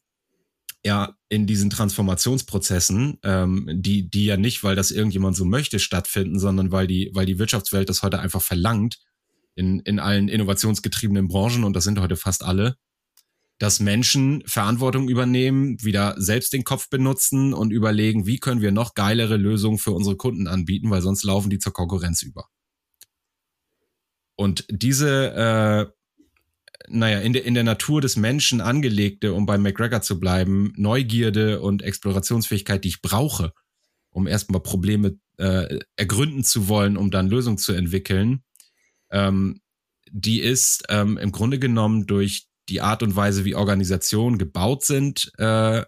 [0.84, 6.38] ja in diesen Transformationsprozessen, ähm, die, die ja nicht, weil das irgendjemand so möchte, stattfinden,
[6.38, 8.98] sondern weil die, weil die Wirtschaftswelt das heute einfach verlangt,
[9.54, 12.76] in, in allen innovationsgetriebenen Branchen, und das sind heute fast alle,
[13.58, 18.94] dass Menschen Verantwortung übernehmen, wieder selbst den Kopf benutzen und überlegen, wie können wir noch
[18.94, 22.48] geilere Lösungen für unsere Kunden anbieten, weil sonst laufen die zur Konkurrenz über.
[24.36, 25.86] Und diese, äh,
[26.88, 31.60] naja, in der, in der Natur des Menschen angelegte, um bei McGregor zu bleiben, Neugierde
[31.60, 33.52] und Explorationsfähigkeit, die ich brauche,
[34.10, 38.42] um erstmal Probleme äh, ergründen zu wollen, um dann Lösungen zu entwickeln,
[39.10, 39.60] ähm,
[40.10, 45.32] die ist ähm, im Grunde genommen durch die Art und Weise, wie Organisationen gebaut sind,
[45.38, 45.84] äh,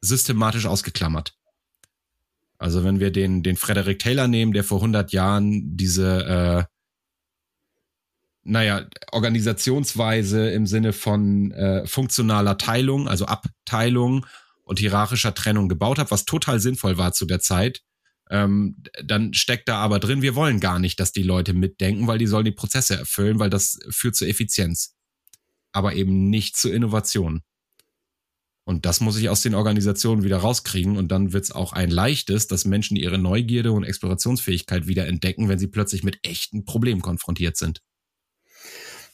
[0.00, 1.34] systematisch ausgeklammert.
[2.58, 6.74] Also wenn wir den, den Frederick Taylor nehmen, der vor 100 Jahren diese, äh,
[8.42, 14.26] naja, Organisationsweise im Sinne von äh, funktionaler Teilung, also Abteilung
[14.64, 17.82] und hierarchischer Trennung gebaut hat, was total sinnvoll war zu der Zeit,
[18.30, 22.18] ähm, dann steckt da aber drin, wir wollen gar nicht, dass die Leute mitdenken, weil
[22.18, 24.97] die sollen die Prozesse erfüllen, weil das führt zu Effizienz
[25.78, 27.42] aber eben nicht zur Innovation.
[28.64, 30.98] Und das muss ich aus den Organisationen wieder rauskriegen.
[30.98, 35.48] Und dann wird es auch ein leichtes, dass Menschen ihre Neugierde und Explorationsfähigkeit wieder entdecken,
[35.48, 37.80] wenn sie plötzlich mit echten Problemen konfrontiert sind.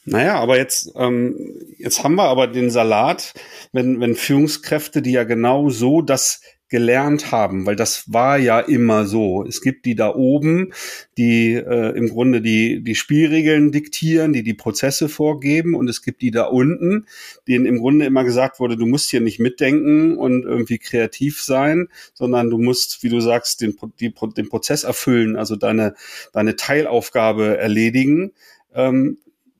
[0.06, 1.36] Naja, aber jetzt, ähm,
[1.78, 3.32] jetzt haben wir aber den Salat,
[3.72, 9.04] wenn, wenn Führungskräfte, die ja genau so das gelernt haben, weil das war ja immer
[9.06, 9.44] so.
[9.46, 10.72] Es gibt die da oben,
[11.18, 16.22] die äh, im Grunde die, die Spielregeln diktieren, die die Prozesse vorgeben und es gibt
[16.22, 17.06] die da unten,
[17.46, 21.88] denen im Grunde immer gesagt wurde, du musst hier nicht mitdenken und irgendwie kreativ sein,
[22.14, 25.94] sondern du musst, wie du sagst, den, die, den Prozess erfüllen, also deine,
[26.32, 28.32] deine Teilaufgabe erledigen.
[28.74, 29.18] Ähm,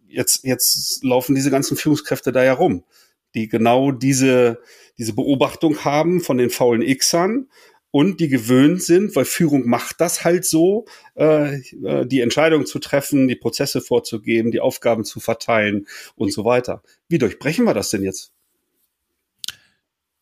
[0.08, 2.82] jetzt, jetzt laufen diese ganzen Führungskräfte da ja rum,
[3.34, 4.58] die genau diese
[4.98, 7.48] diese Beobachtung haben von den faulen Xern
[7.90, 12.80] und die gewöhnt sind, weil Führung macht das halt so, äh, äh, die Entscheidung zu
[12.80, 16.82] treffen, die Prozesse vorzugeben, die Aufgaben zu verteilen und so weiter.
[17.08, 18.32] Wie durchbrechen wir das denn jetzt?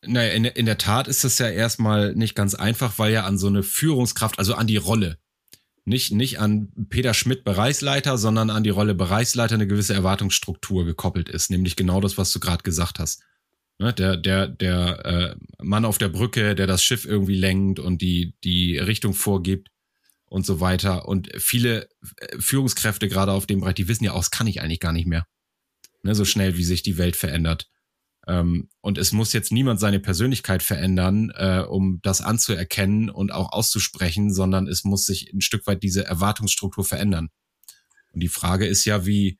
[0.05, 3.39] Naja, in, in der Tat ist es ja erstmal nicht ganz einfach, weil ja an
[3.39, 5.17] so eine Führungskraft, also an die Rolle,
[5.85, 11.27] nicht, nicht an Peter Schmidt Bereichsleiter, sondern an die Rolle Bereichsleiter eine gewisse Erwartungsstruktur gekoppelt
[11.27, 13.23] ist, nämlich genau das, was du gerade gesagt hast.
[13.79, 18.01] Ne, der der, der äh, Mann auf der Brücke, der das Schiff irgendwie lenkt und
[18.01, 19.69] die, die Richtung vorgibt
[20.25, 21.07] und so weiter.
[21.07, 24.61] Und viele äh, Führungskräfte gerade auf dem Bereich, die wissen ja auch, das kann ich
[24.61, 25.25] eigentlich gar nicht mehr.
[26.03, 27.67] Ne, so schnell, wie sich die Welt verändert.
[28.27, 33.51] Ähm, und es muss jetzt niemand seine Persönlichkeit verändern, äh, um das anzuerkennen und auch
[33.51, 37.29] auszusprechen, sondern es muss sich ein Stück weit diese Erwartungsstruktur verändern.
[38.11, 39.39] Und die Frage ist ja, wie,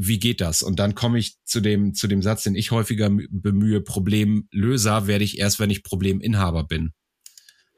[0.00, 0.62] wie geht das?
[0.62, 5.24] Und dann komme ich zu dem, zu dem Satz, den ich häufiger bemühe, Problemlöser werde
[5.24, 6.92] ich erst, wenn ich Probleminhaber bin.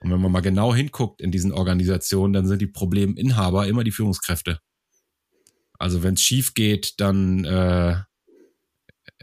[0.01, 3.91] Und wenn man mal genau hinguckt in diesen Organisationen, dann sind die Probleminhaber immer die
[3.91, 4.61] Führungskräfte.
[5.79, 7.97] Also wenn es schief geht, dann äh,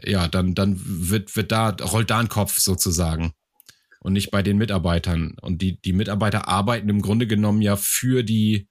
[0.02, 3.32] ja, dann dann wird wird da rollt da ein Kopf sozusagen
[4.00, 5.36] und nicht bei den Mitarbeitern.
[5.40, 8.68] Und die die Mitarbeiter arbeiten im Grunde genommen ja für die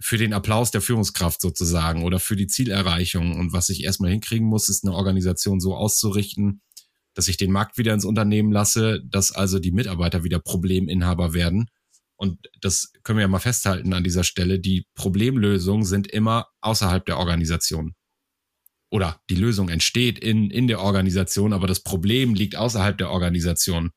[0.00, 3.38] für den Applaus der Führungskraft sozusagen oder für die Zielerreichung.
[3.38, 6.60] Und was ich erstmal hinkriegen muss, ist eine Organisation so auszurichten,
[7.14, 11.68] dass ich den Markt wieder ins Unternehmen lasse, dass also die Mitarbeiter wieder Probleminhaber werden.
[12.16, 14.58] Und das können wir ja mal festhalten an dieser Stelle.
[14.60, 17.94] Die Problemlösungen sind immer außerhalb der Organisation.
[18.90, 23.90] Oder die Lösung entsteht in, in der Organisation, aber das Problem liegt außerhalb der Organisation.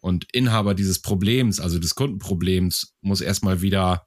[0.00, 4.06] Und Inhaber dieses Problems, also des Kundenproblems, muss erstmal wieder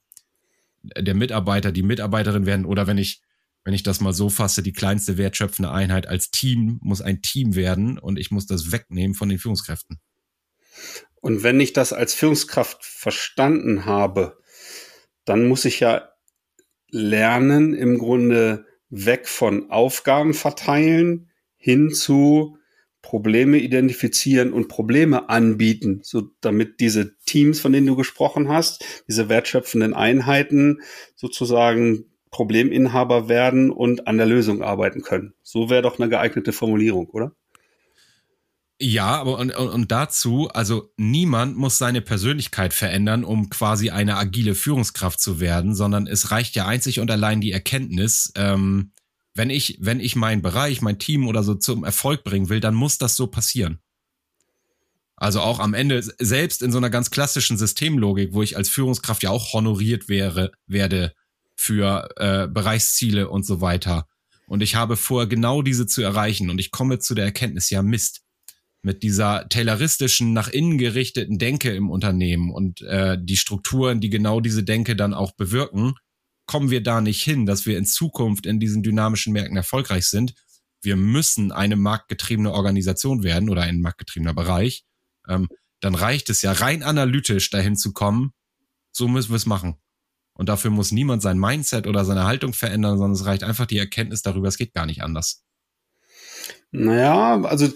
[0.84, 3.22] der Mitarbeiter, die Mitarbeiterin werden oder wenn ich,
[3.63, 7.56] wenn ich das mal so fasse, die kleinste wertschöpfende Einheit als Team muss ein Team
[7.56, 10.00] werden und ich muss das wegnehmen von den Führungskräften.
[11.22, 14.38] Und wenn ich das als Führungskraft verstanden habe,
[15.26, 16.10] dann muss ich ja
[16.89, 22.58] lernen, im Grunde weg von Aufgaben verteilen hin zu
[23.10, 29.30] Probleme identifizieren und Probleme anbieten, so damit diese Teams, von denen du gesprochen hast, diese
[29.30, 30.82] wertschöpfenden Einheiten
[31.15, 35.34] sozusagen Probleminhaber werden und an der Lösung arbeiten können.
[35.41, 37.32] So wäre doch eine geeignete Formulierung, oder?
[38.80, 44.54] Ja, aber und, und dazu, also niemand muss seine Persönlichkeit verändern, um quasi eine agile
[44.54, 48.91] Führungskraft zu werden, sondern es reicht ja einzig und allein die Erkenntnis, ähm,
[49.39, 52.75] wenn ich, wenn ich meinen Bereich, mein Team oder so zum Erfolg bringen will, dann
[52.75, 53.80] muss das so passieren.
[55.15, 59.23] Also auch am Ende, selbst in so einer ganz klassischen Systemlogik, wo ich als Führungskraft
[59.23, 61.13] ja auch honoriert wäre, werde
[61.56, 64.08] für äh, Bereichsziele und so weiter.
[64.47, 66.49] Und ich habe vor, genau diese zu erreichen.
[66.49, 68.23] Und ich komme zu der Erkenntnis, ja Mist,
[68.82, 74.41] mit dieser tayloristischen, nach innen gerichteten Denke im Unternehmen und äh, die Strukturen, die genau
[74.41, 75.93] diese Denke dann auch bewirken,
[76.50, 80.34] kommen wir da nicht hin, dass wir in Zukunft in diesen dynamischen Märkten erfolgreich sind.
[80.82, 84.84] Wir müssen eine marktgetriebene Organisation werden oder ein marktgetriebener Bereich.
[85.28, 85.48] Ähm,
[85.80, 88.32] dann reicht es ja rein analytisch dahin zu kommen.
[88.92, 89.76] So müssen wir es machen.
[90.34, 93.78] Und dafür muss niemand sein Mindset oder seine Haltung verändern, sondern es reicht einfach die
[93.78, 95.44] Erkenntnis darüber, es geht gar nicht anders.
[96.72, 97.72] Naja, also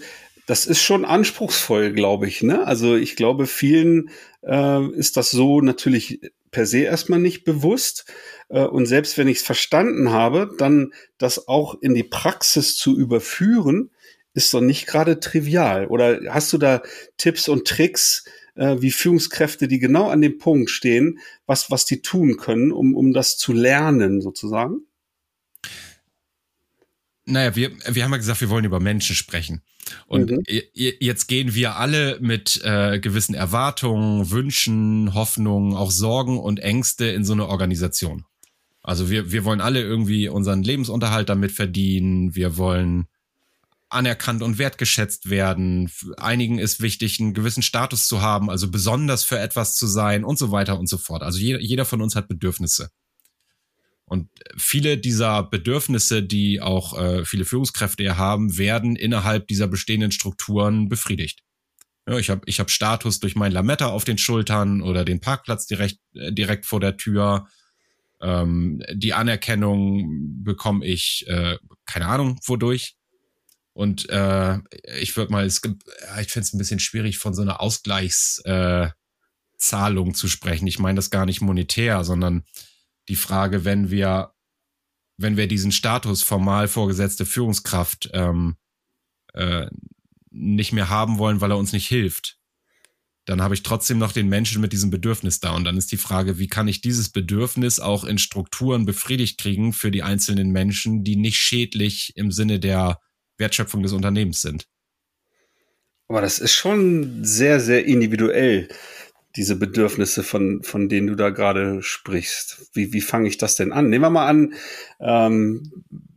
[0.46, 2.42] das ist schon anspruchsvoll, glaube ich.
[2.42, 2.66] Ne?
[2.66, 4.10] Also ich glaube, vielen
[4.42, 8.10] äh, ist das so natürlich per se erstmal nicht bewusst.
[8.54, 12.96] Äh, und selbst wenn ich es verstanden habe, dann das auch in die Praxis zu
[12.96, 13.90] überführen,
[14.32, 15.86] ist doch nicht gerade trivial.
[15.86, 16.82] Oder hast du da
[17.16, 22.00] Tipps und Tricks, äh, wie Führungskräfte, die genau an dem Punkt stehen, was, was die
[22.00, 24.86] tun können, um, um das zu lernen, sozusagen?
[27.26, 29.62] Naja, wir, wir haben ja gesagt, wir wollen über Menschen sprechen.
[30.06, 30.42] Und mhm.
[30.74, 37.24] jetzt gehen wir alle mit äh, gewissen Erwartungen, Wünschen, Hoffnungen, auch Sorgen und Ängste in
[37.24, 38.24] so eine Organisation.
[38.84, 42.34] Also wir, wir wollen alle irgendwie unseren Lebensunterhalt damit verdienen.
[42.34, 43.06] Wir wollen
[43.88, 45.90] anerkannt und wertgeschätzt werden.
[46.18, 50.38] Einigen ist wichtig, einen gewissen Status zu haben, also besonders für etwas zu sein und
[50.38, 51.22] so weiter und so fort.
[51.22, 52.90] Also jeder, jeder von uns hat Bedürfnisse.
[54.04, 60.12] Und viele dieser Bedürfnisse, die auch äh, viele Führungskräfte ja haben, werden innerhalb dieser bestehenden
[60.12, 61.40] Strukturen befriedigt.
[62.06, 65.66] Ja, ich habe ich hab Status durch mein Lametta auf den Schultern oder den Parkplatz
[65.66, 67.46] direkt, äh, direkt vor der Tür.
[68.24, 72.96] Ähm, die Anerkennung bekomme ich, äh, keine Ahnung, wodurch.
[73.74, 74.60] Und äh,
[74.98, 75.82] ich würde mal, es gibt,
[76.20, 78.94] ich finde es ein bisschen schwierig, von so einer Ausgleichszahlung
[80.10, 80.66] äh, zu sprechen.
[80.66, 82.44] Ich meine das gar nicht monetär, sondern
[83.08, 84.32] die Frage, wenn wir,
[85.18, 88.56] wenn wir diesen Status formal vorgesetzte Führungskraft ähm,
[89.34, 89.66] äh,
[90.30, 92.38] nicht mehr haben wollen, weil er uns nicht hilft,
[93.26, 95.54] dann habe ich trotzdem noch den Menschen mit diesem Bedürfnis da.
[95.54, 99.72] Und dann ist die Frage, wie kann ich dieses Bedürfnis auch in Strukturen befriedigt kriegen
[99.72, 102.98] für die einzelnen Menschen, die nicht schädlich im Sinne der
[103.38, 104.66] Wertschöpfung des Unternehmens sind.
[106.08, 108.68] Aber das ist schon sehr, sehr individuell
[109.36, 112.70] diese Bedürfnisse, von, von denen du da gerade sprichst.
[112.72, 113.88] Wie, wie fange ich das denn an?
[113.88, 114.54] Nehmen wir mal an,
[115.00, 115.72] ähm,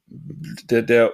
[0.05, 1.13] der, der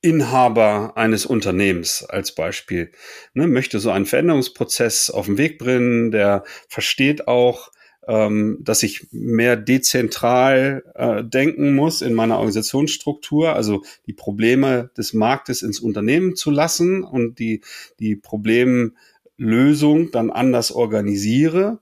[0.00, 2.92] Inhaber eines Unternehmens als Beispiel
[3.34, 7.70] ne, möchte so einen Veränderungsprozess auf den Weg bringen, der versteht auch,
[8.06, 15.12] ähm, dass ich mehr dezentral äh, denken muss in meiner Organisationsstruktur, also die Probleme des
[15.12, 17.60] Marktes ins Unternehmen zu lassen und die,
[17.98, 18.92] die Probleme
[19.36, 21.78] Lösung dann anders organisiere,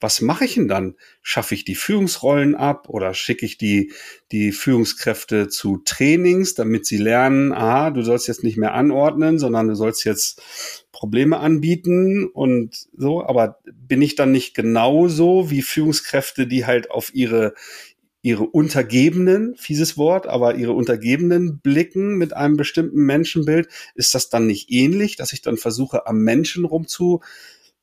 [0.00, 0.94] was mache ich denn dann?
[1.22, 3.92] Schaffe ich die Führungsrollen ab oder schicke ich die,
[4.30, 9.68] die Führungskräfte zu Trainings, damit sie lernen, aha, du sollst jetzt nicht mehr anordnen, sondern
[9.68, 10.40] du sollst jetzt
[10.92, 17.14] Probleme anbieten und so, aber bin ich dann nicht genauso wie Führungskräfte, die halt auf
[17.14, 17.54] ihre,
[18.22, 24.46] ihre Untergebenen, fieses Wort, aber ihre Untergebenen blicken mit einem bestimmten Menschenbild, ist das dann
[24.46, 26.64] nicht ähnlich, dass ich dann versuche, am Menschen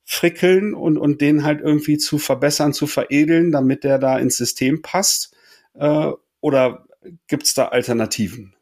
[0.06, 4.82] rumzufrickeln und, und den halt irgendwie zu verbessern, zu veredeln, damit der da ins System
[4.82, 5.36] passt?
[5.74, 6.86] Äh, oder
[7.28, 8.54] gibt's da Alternativen?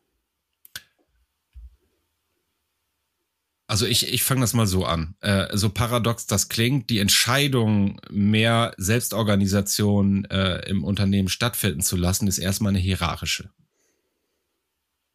[3.67, 5.15] Also ich, ich fange das mal so an.
[5.21, 12.27] Äh, so paradox das klingt, die Entscheidung, mehr Selbstorganisation äh, im Unternehmen stattfinden zu lassen,
[12.27, 13.49] ist erstmal eine hierarchische.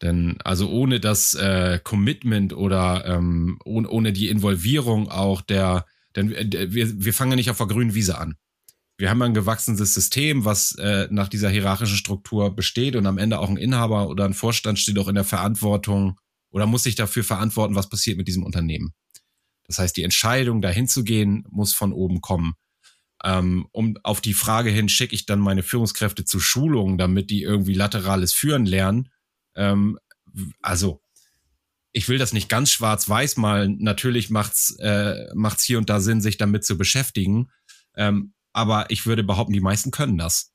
[0.01, 5.85] Denn also ohne das äh, Commitment oder ähm, ohne, ohne die Involvierung auch der,
[6.15, 8.35] denn äh, wir, wir fangen ja nicht auf der grünen Wiese an.
[8.97, 13.39] Wir haben ein gewachsenes System, was äh, nach dieser hierarchischen Struktur besteht und am Ende
[13.39, 16.19] auch ein Inhaber oder ein Vorstand steht auch in der Verantwortung,
[16.51, 18.93] oder muss sich dafür verantworten, was passiert mit diesem Unternehmen.
[19.65, 22.53] Das heißt, die Entscheidung, dahin zu gehen, muss von oben kommen.
[23.23, 27.43] Ähm, um auf die Frage hin, schicke ich dann meine Führungskräfte zu Schulungen, damit die
[27.43, 29.09] irgendwie laterales Führen lernen.
[29.55, 29.99] Ähm,
[30.61, 31.01] also,
[31.91, 33.77] ich will das nicht ganz schwarz-weiß malen.
[33.79, 37.49] Natürlich macht's äh, macht's hier und da Sinn, sich damit zu beschäftigen.
[37.95, 40.53] Ähm, aber ich würde behaupten, die meisten können das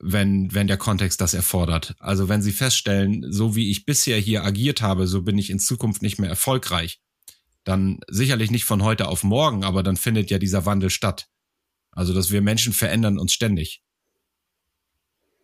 [0.00, 1.94] wenn, wenn der Kontext das erfordert.
[1.98, 5.58] Also wenn Sie feststellen, so wie ich bisher hier agiert habe, so bin ich in
[5.58, 7.00] Zukunft nicht mehr erfolgreich,
[7.64, 11.28] dann sicherlich nicht von heute auf morgen, aber dann findet ja dieser Wandel statt.
[11.90, 13.82] Also dass wir Menschen verändern uns ständig.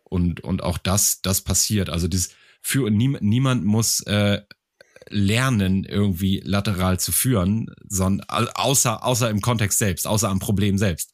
[0.04, 1.90] Und, und auch das, das passiert.
[1.90, 2.30] Also das
[2.62, 4.42] für nie, niemand muss äh,
[5.08, 11.10] lernen, irgendwie lateral zu führen, sondern außer, außer im Kontext selbst, außer am Problem selbst.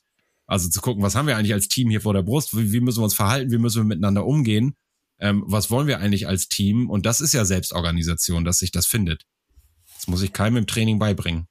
[0.47, 2.57] Also zu gucken, was haben wir eigentlich als Team hier vor der Brust?
[2.57, 3.53] Wie, wie müssen wir uns verhalten?
[3.53, 4.75] Wie müssen wir miteinander umgehen?
[5.21, 6.91] Ähm, was wollen wir eigentlich als Team?
[6.91, 9.27] Und das ist ja Selbstorganisation, dass sich das findet.
[9.95, 11.47] Das muss ich keinem im Training beibringen.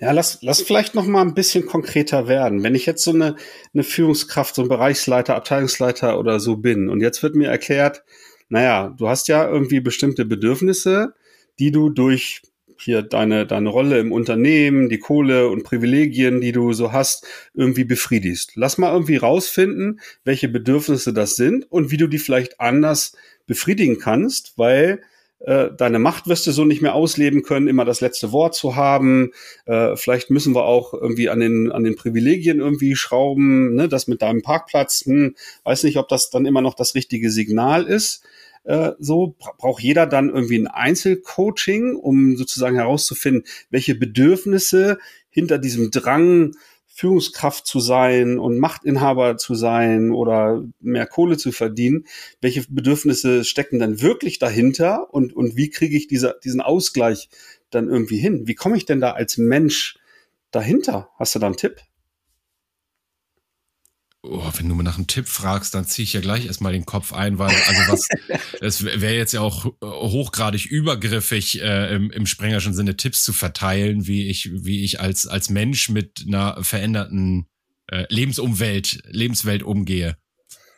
[0.00, 2.62] Ja, lass, lass vielleicht noch mal ein bisschen konkreter werden.
[2.62, 3.36] Wenn ich jetzt so eine,
[3.74, 8.04] eine Führungskraft, so ein Bereichsleiter, Abteilungsleiter oder so bin und jetzt wird mir erklärt,
[8.48, 11.14] naja, du hast ja irgendwie bestimmte Bedürfnisse,
[11.58, 12.42] die du durch
[12.80, 17.84] hier deine, deine Rolle im Unternehmen, die Kohle und Privilegien, die du so hast, irgendwie
[17.84, 18.52] befriedigst.
[18.54, 23.98] Lass mal irgendwie rausfinden, welche Bedürfnisse das sind und wie du die vielleicht anders befriedigen
[23.98, 25.00] kannst, weil
[25.40, 28.76] äh, deine Macht wirst du so nicht mehr ausleben können, immer das letzte Wort zu
[28.76, 29.32] haben.
[29.66, 33.88] Äh, vielleicht müssen wir auch irgendwie an den, an den Privilegien irgendwie schrauben, ne?
[33.88, 35.04] das mit deinem Parkplatz.
[35.04, 38.24] Hm, weiß nicht, ob das dann immer noch das richtige Signal ist.
[38.68, 44.98] Äh, so braucht jeder dann irgendwie ein Einzelcoaching, um sozusagen herauszufinden, welche Bedürfnisse
[45.30, 46.52] hinter diesem Drang
[46.86, 52.04] Führungskraft zu sein und Machtinhaber zu sein oder mehr Kohle zu verdienen,
[52.42, 57.30] welche Bedürfnisse stecken dann wirklich dahinter und, und wie kriege ich diese, diesen Ausgleich
[57.70, 58.46] dann irgendwie hin?
[58.46, 59.96] Wie komme ich denn da als Mensch
[60.50, 61.08] dahinter?
[61.18, 61.76] Hast du da einen Tipp?
[64.30, 66.84] Oh, wenn du mir nach einem Tipp fragst, dann ziehe ich ja gleich erstmal den
[66.84, 68.08] Kopf ein, weil, also was,
[68.60, 74.06] es wäre jetzt ja auch hochgradig übergriffig, äh, im, im sprengerschen Sinne Tipps zu verteilen,
[74.06, 77.46] wie ich, wie ich als, als Mensch mit einer veränderten
[77.86, 80.18] äh, Lebensumwelt, Lebenswelt umgehe.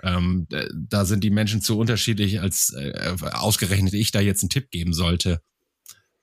[0.04, 4.70] Ähm, da sind die Menschen zu unterschiedlich, als äh, ausgerechnet ich da jetzt einen Tipp
[4.70, 5.42] geben sollte.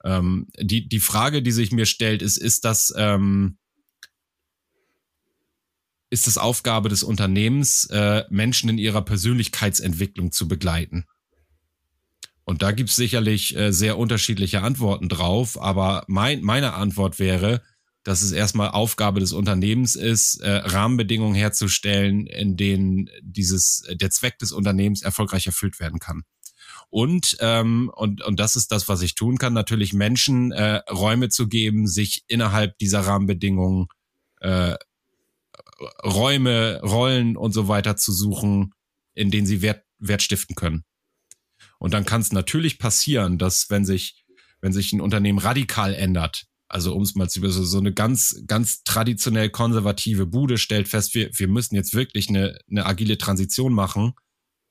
[0.06, 3.58] Ähm, die, die Frage, die sich mir stellt, ist, ist das, ähm,
[6.10, 11.06] ist es Aufgabe des Unternehmens, äh, Menschen in ihrer Persönlichkeitsentwicklung zu begleiten.
[12.44, 17.62] Und da gibt es sicherlich äh, sehr unterschiedliche Antworten drauf, aber mein, meine Antwort wäre,
[18.04, 24.40] dass es erstmal Aufgabe des Unternehmens ist, äh, Rahmenbedingungen herzustellen, in denen dieses der Zweck
[24.40, 26.24] des Unternehmens erfolgreich erfüllt werden kann.
[26.90, 31.28] Und ähm, und und das ist das, was ich tun kann, natürlich Menschen äh, Räume
[31.28, 33.88] zu geben, sich innerhalb dieser Rahmenbedingungen
[34.40, 34.76] äh,
[36.04, 38.74] Räume, Rollen und so weiter zu suchen,
[39.14, 40.84] in denen sie Wert, Wert stiften können.
[41.80, 44.26] Und dann kann es natürlich passieren, dass wenn sich,
[44.62, 48.84] wenn sich ein Unternehmen radikal ändert, also um es mal zu so, eine ganz, ganz
[48.84, 54.14] traditionell konservative Bude stellt fest, wir, wir müssen jetzt wirklich eine, eine agile Transition machen,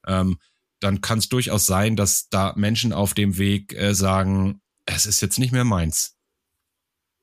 [0.07, 0.39] ähm,
[0.81, 5.21] dann kann es durchaus sein, dass da Menschen auf dem Weg äh, sagen, es ist
[5.23, 6.16] jetzt nicht mehr meins.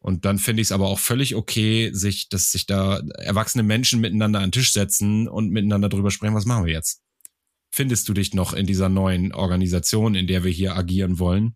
[0.04, 4.02] Und dann finde ich es aber auch völlig okay, sich, dass sich da erwachsene Menschen
[4.02, 7.02] miteinander an den Tisch setzen und miteinander drüber sprechen, was machen wir jetzt?
[7.74, 11.56] Findest du dich noch in dieser neuen Organisation, in der wir hier agieren wollen?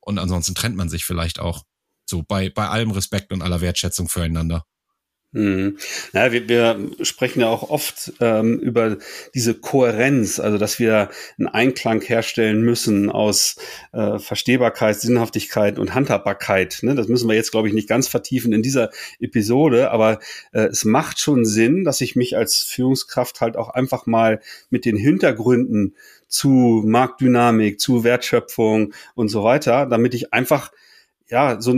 [0.00, 1.62] Und ansonsten trennt man sich vielleicht auch.
[2.04, 4.66] So bei, bei allem Respekt und aller Wertschätzung füreinander.
[5.34, 5.78] Hm.
[6.12, 8.98] Ja, wir, wir sprechen ja auch oft ähm, über
[9.34, 13.56] diese Kohärenz, also dass wir einen Einklang herstellen müssen aus
[13.92, 16.80] äh, Verstehbarkeit, Sinnhaftigkeit und Handhabbarkeit.
[16.82, 16.94] Ne?
[16.94, 18.90] Das müssen wir jetzt, glaube ich, nicht ganz vertiefen in dieser
[19.20, 20.18] Episode, aber
[20.52, 24.84] äh, es macht schon Sinn, dass ich mich als Führungskraft halt auch einfach mal mit
[24.84, 25.96] den Hintergründen
[26.28, 30.72] zu Marktdynamik, zu Wertschöpfung und so weiter, damit ich einfach
[31.30, 31.74] ja so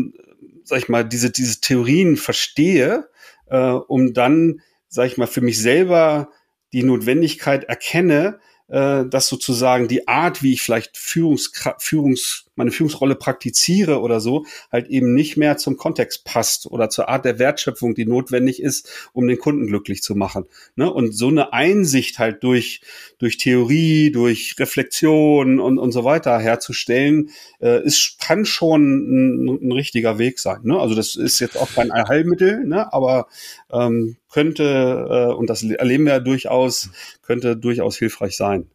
[0.65, 3.07] sag ich mal, diese, diese Theorien verstehe
[3.47, 6.31] äh, um dann, sag ich mal, für mich selber
[6.73, 13.15] die Notwendigkeit erkenne, äh, dass sozusagen die Art, wie ich vielleicht Führungs, Führungs meine Führungsrolle
[13.15, 17.95] praktiziere oder so, halt eben nicht mehr zum Kontext passt oder zur Art der Wertschöpfung,
[17.95, 20.47] die notwendig ist, um den Kunden glücklich zu machen.
[20.77, 20.93] Ne?
[20.93, 22.81] Und so eine Einsicht halt durch,
[23.19, 29.73] durch Theorie, durch Reflexion und, und so weiter herzustellen, äh, ist, kann schon ein, ein
[29.73, 30.61] richtiger Weg sein.
[30.63, 30.79] Ne?
[30.79, 32.93] Also das ist jetzt auch kein Allheilmittel, ne?
[32.93, 33.29] aber
[33.73, 36.91] ähm, könnte, äh, und das erleben wir ja durchaus,
[37.23, 38.67] könnte durchaus hilfreich sein.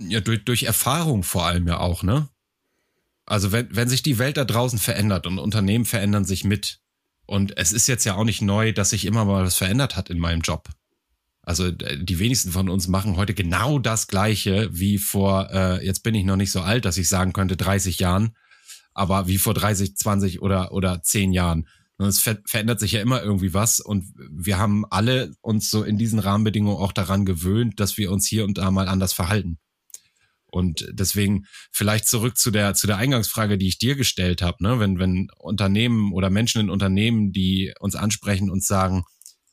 [0.00, 2.28] Ja, durch, durch Erfahrung vor allem ja auch, ne?
[3.28, 6.80] Also wenn, wenn sich die Welt da draußen verändert und Unternehmen verändern sich mit,
[7.26, 10.08] und es ist jetzt ja auch nicht neu, dass sich immer mal was verändert hat
[10.08, 10.70] in meinem Job.
[11.42, 16.14] Also die wenigsten von uns machen heute genau das Gleiche wie vor, äh, jetzt bin
[16.14, 18.34] ich noch nicht so alt, dass ich sagen könnte 30 Jahren,
[18.94, 21.68] aber wie vor 30, 20 oder, oder 10 Jahren.
[21.98, 25.82] Und es ver verändert sich ja immer irgendwie was und wir haben alle uns so
[25.82, 29.58] in diesen Rahmenbedingungen auch daran gewöhnt, dass wir uns hier und da mal anders verhalten.
[30.50, 34.80] Und deswegen vielleicht zurück zu der zu der Eingangsfrage, die ich dir gestellt habe, ne?
[34.80, 39.04] wenn wenn Unternehmen oder Menschen in Unternehmen, die uns ansprechen und sagen,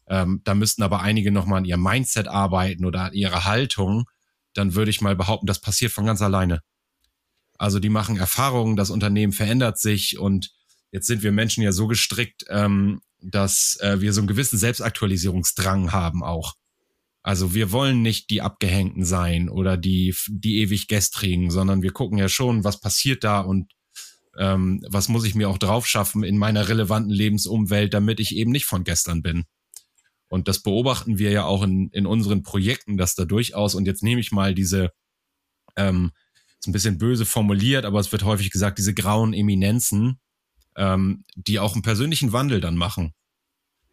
[0.07, 4.05] ähm, da müssten aber einige noch mal an ihrem Mindset arbeiten oder an ihrer Haltung,
[4.53, 6.61] dann würde ich mal behaupten, das passiert von ganz alleine.
[7.57, 10.51] Also die machen Erfahrungen, das Unternehmen verändert sich und
[10.91, 15.91] jetzt sind wir Menschen ja so gestrickt, ähm, dass äh, wir so einen gewissen Selbstaktualisierungsdrang
[15.91, 16.53] haben auch.
[17.25, 22.17] Also wir wollen nicht die Abgehängten sein oder die, die ewig gestrigen, sondern wir gucken
[22.19, 23.73] ja schon, was passiert da und
[24.37, 28.51] Ähm, was muss ich mir auch drauf schaffen in meiner relevanten Lebensumwelt, damit ich eben
[28.51, 29.45] nicht von gestern bin?
[30.27, 34.03] Und das beobachten wir ja auch in, in unseren Projekten, dass da durchaus, und jetzt
[34.03, 34.91] nehme ich mal diese,
[35.77, 36.11] ähm,
[36.59, 40.19] ist ein bisschen böse formuliert, aber es wird häufig gesagt, diese grauen Eminenzen,
[40.75, 43.13] ähm, die auch einen persönlichen Wandel dann machen.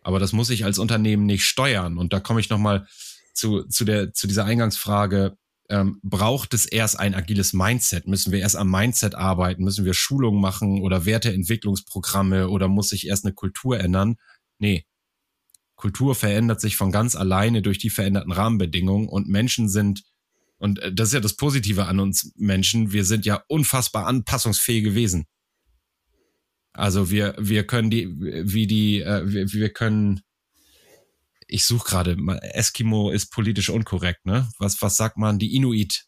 [0.03, 1.99] Aber das muss ich als Unternehmen nicht steuern.
[1.99, 2.89] Und da komme ich nochmal
[3.33, 5.37] zu, zu, der, zu dieser Eingangsfrage,
[5.69, 8.07] ähm, braucht es erst ein agiles Mindset?
[8.07, 9.65] Müssen wir erst am Mindset arbeiten?
[9.65, 14.17] Müssen wir Schulungen machen oder Werteentwicklungsprogramme oder muss sich erst eine Kultur ändern?
[14.59, 14.85] Nee.
[15.77, 20.05] Kultur verändert sich von ganz alleine durch die veränderten Rahmenbedingungen und Menschen sind,
[20.59, 24.95] und äh, das ist ja das Positive an uns Menschen, wir sind ja unfassbar anpassungsfähige
[24.95, 25.27] Wesen.
[26.73, 30.21] Also wir, wir können die, wie die, äh, wir, wir können,
[31.53, 32.17] ich suche gerade,
[32.55, 34.49] Eskimo ist politisch unkorrekt, ne?
[34.59, 35.39] Was, was sagt man?
[35.39, 36.07] Die Inuit.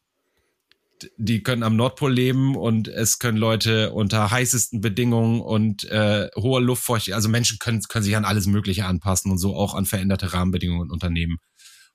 [1.19, 6.63] Die können am Nordpol leben und es können Leute unter heißesten Bedingungen und äh, hoher
[6.63, 10.33] Luftfeuchtigkeit, also Menschen können, können sich an alles Mögliche anpassen und so auch an veränderte
[10.33, 11.39] Rahmenbedingungen und Unternehmen.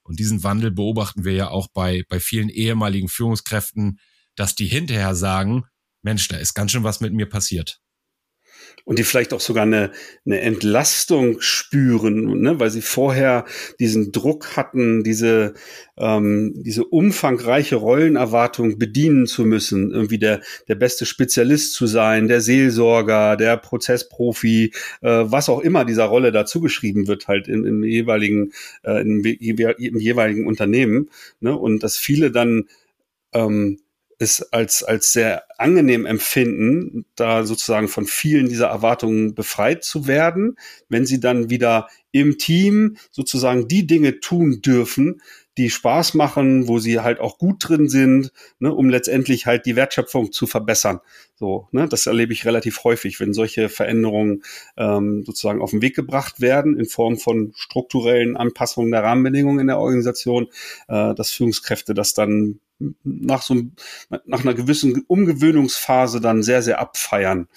[0.03, 3.99] Und diesen Wandel beobachten wir ja auch bei, bei vielen ehemaligen Führungskräften,
[4.35, 5.63] dass die hinterher sagen,
[6.03, 7.79] Mensch, da ist ganz schön was mit mir passiert
[8.85, 9.91] und die vielleicht auch sogar eine,
[10.25, 12.59] eine Entlastung spüren, ne?
[12.59, 13.45] weil sie vorher
[13.79, 15.53] diesen Druck hatten, diese,
[15.97, 22.41] ähm, diese umfangreiche Rollenerwartung bedienen zu müssen, irgendwie der, der beste Spezialist zu sein, der
[22.41, 27.83] Seelsorger, der Prozessprofi, äh, was auch immer dieser Rolle dazu geschrieben wird, halt im, im
[27.83, 28.53] jeweiligen,
[28.83, 31.09] äh, im, im jeweiligen Unternehmen.
[31.41, 31.55] Ne?
[31.55, 32.65] Und dass viele dann
[33.33, 33.79] ähm,
[34.19, 40.57] es als, als sehr angenehm empfinden, da sozusagen von vielen dieser Erwartungen befreit zu werden,
[40.89, 45.21] wenn sie dann wieder im Team sozusagen die Dinge tun dürfen,
[45.57, 49.75] die Spaß machen, wo sie halt auch gut drin sind, ne, um letztendlich halt die
[49.75, 50.99] Wertschöpfung zu verbessern.
[51.35, 54.43] So, ne, das erlebe ich relativ häufig, wenn solche Veränderungen
[54.77, 59.67] ähm, sozusagen auf den Weg gebracht werden in Form von strukturellen Anpassungen der Rahmenbedingungen in
[59.67, 60.47] der Organisation,
[60.89, 62.59] äh, dass Führungskräfte das dann
[63.03, 63.55] nach so
[64.25, 67.47] nach einer gewissen Umgewöhnungsphase dann sehr sehr abfeiern.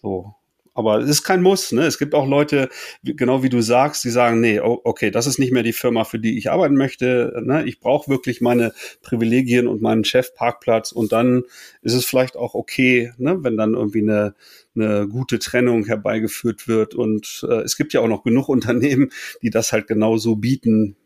[0.00, 0.34] So,
[0.74, 1.72] aber es ist kein Muss.
[1.72, 1.82] Ne?
[1.82, 2.68] Es gibt auch Leute,
[3.02, 6.18] genau wie du sagst, die sagen, nee, okay, das ist nicht mehr die Firma, für
[6.18, 7.42] die ich arbeiten möchte.
[7.44, 7.64] Ne?
[7.66, 8.72] Ich brauche wirklich meine
[9.02, 10.92] Privilegien und meinen Chefparkplatz.
[10.92, 11.42] Und dann
[11.82, 13.42] ist es vielleicht auch okay, ne?
[13.42, 14.34] wenn dann irgendwie eine,
[14.74, 16.94] eine gute Trennung herbeigeführt wird.
[16.94, 19.10] Und äh, es gibt ja auch noch genug Unternehmen,
[19.42, 20.96] die das halt genauso bieten,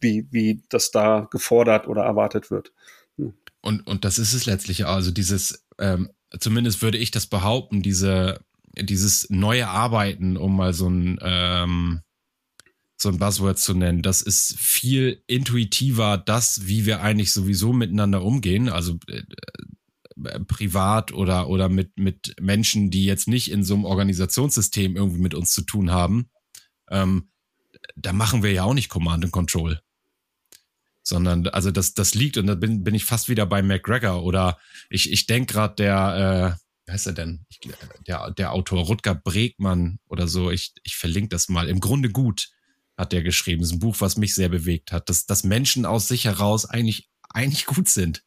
[0.00, 2.74] wie, wie das da gefordert oder erwartet wird.
[3.64, 8.44] Und, und das ist es letztlich, also dieses, ähm, zumindest würde ich das behaupten, diese
[8.82, 12.00] dieses neue Arbeiten, um mal so ein, ähm,
[12.96, 18.22] so ein Buzzword zu nennen, das ist viel intuitiver, das, wie wir eigentlich sowieso miteinander
[18.22, 19.22] umgehen, also äh,
[20.24, 25.20] äh, privat oder, oder mit, mit Menschen, die jetzt nicht in so einem Organisationssystem irgendwie
[25.20, 26.30] mit uns zu tun haben.
[26.88, 27.30] Ähm,
[27.96, 29.80] da machen wir ja auch nicht Command and Control.
[31.06, 34.58] Sondern, also das, das liegt, und da bin, bin ich fast wieder bei McGregor oder
[34.88, 37.44] ich, ich denke gerade der, äh, wie heißt er denn?
[37.50, 37.60] Ich,
[38.06, 41.68] der, der Autor Rutger Bregmann oder so, ich, ich verlinke das mal.
[41.68, 42.48] Im Grunde gut
[42.96, 43.62] hat der geschrieben.
[43.62, 47.08] Ist ein Buch, was mich sehr bewegt hat, dass, dass Menschen aus sich heraus eigentlich,
[47.28, 48.22] eigentlich gut sind.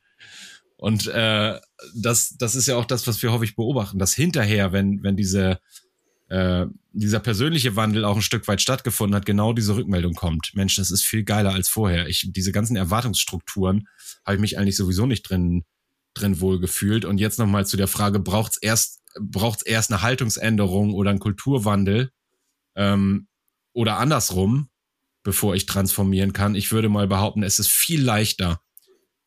[0.75, 1.59] Und äh,
[1.95, 5.59] das, das ist ja auch das, was wir häufig beobachten, dass hinterher, wenn, wenn diese,
[6.29, 10.51] äh, dieser persönliche Wandel auch ein Stück weit stattgefunden hat, genau diese Rückmeldung kommt.
[10.53, 12.07] Mensch, das ist viel geiler als vorher.
[12.07, 13.87] Ich, diese ganzen Erwartungsstrukturen
[14.25, 15.63] habe ich mich eigentlich sowieso nicht drin
[16.17, 17.05] drin wohlgefühlt.
[17.05, 21.19] Und jetzt nochmal zu der Frage, braucht es erst, braucht's erst eine Haltungsänderung oder einen
[21.19, 22.11] Kulturwandel
[22.75, 23.27] ähm,
[23.73, 24.69] oder andersrum,
[25.23, 26.55] bevor ich transformieren kann?
[26.55, 28.61] Ich würde mal behaupten, es ist viel leichter,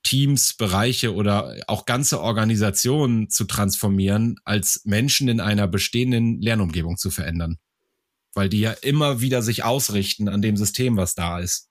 [0.03, 7.11] Teams, Bereiche oder auch ganze Organisationen zu transformieren, als Menschen in einer bestehenden Lernumgebung zu
[7.11, 7.59] verändern.
[8.32, 11.68] Weil die ja immer wieder sich ausrichten an dem System, was da ist.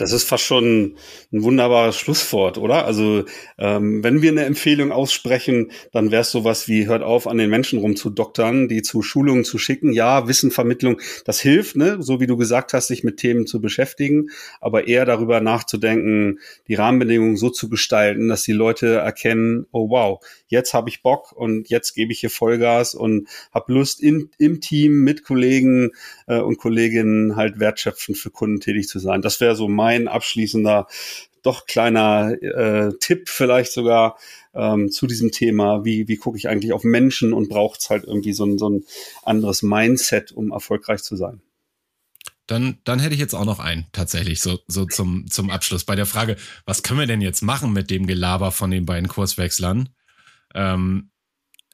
[0.00, 0.96] Das ist fast schon
[1.30, 2.86] ein wunderbares Schlusswort, oder?
[2.86, 3.24] Also
[3.58, 7.50] ähm, wenn wir eine Empfehlung aussprechen, dann wäre es sowas wie, hört auf, an den
[7.50, 9.92] Menschen rumzudoktern, die zu Schulungen zu schicken.
[9.92, 11.98] Ja, Wissenvermittlung, das hilft, ne?
[12.00, 14.30] so wie du gesagt hast, sich mit Themen zu beschäftigen,
[14.62, 20.24] aber eher darüber nachzudenken, die Rahmenbedingungen so zu gestalten, dass die Leute erkennen, oh wow,
[20.46, 24.62] jetzt habe ich Bock und jetzt gebe ich hier Vollgas und habe Lust, in, im
[24.62, 25.90] Team mit Kollegen
[26.26, 29.20] äh, und Kolleginnen halt wertschöpfend für Kunden tätig zu sein.
[29.20, 30.86] Das wäre so mein mein abschließender,
[31.42, 34.18] doch kleiner äh, Tipp vielleicht sogar
[34.54, 35.84] ähm, zu diesem Thema.
[35.84, 38.68] Wie, wie gucke ich eigentlich auf Menschen und braucht es halt irgendwie so ein, so
[38.68, 38.84] ein
[39.22, 41.40] anderes Mindset, um erfolgreich zu sein?
[42.46, 45.84] Dann, dann hätte ich jetzt auch noch einen, tatsächlich, so, so zum, zum Abschluss.
[45.84, 46.36] Bei der Frage,
[46.66, 49.88] was können wir denn jetzt machen mit dem Gelaber von den beiden Kurswechslern?
[50.54, 51.10] Ähm,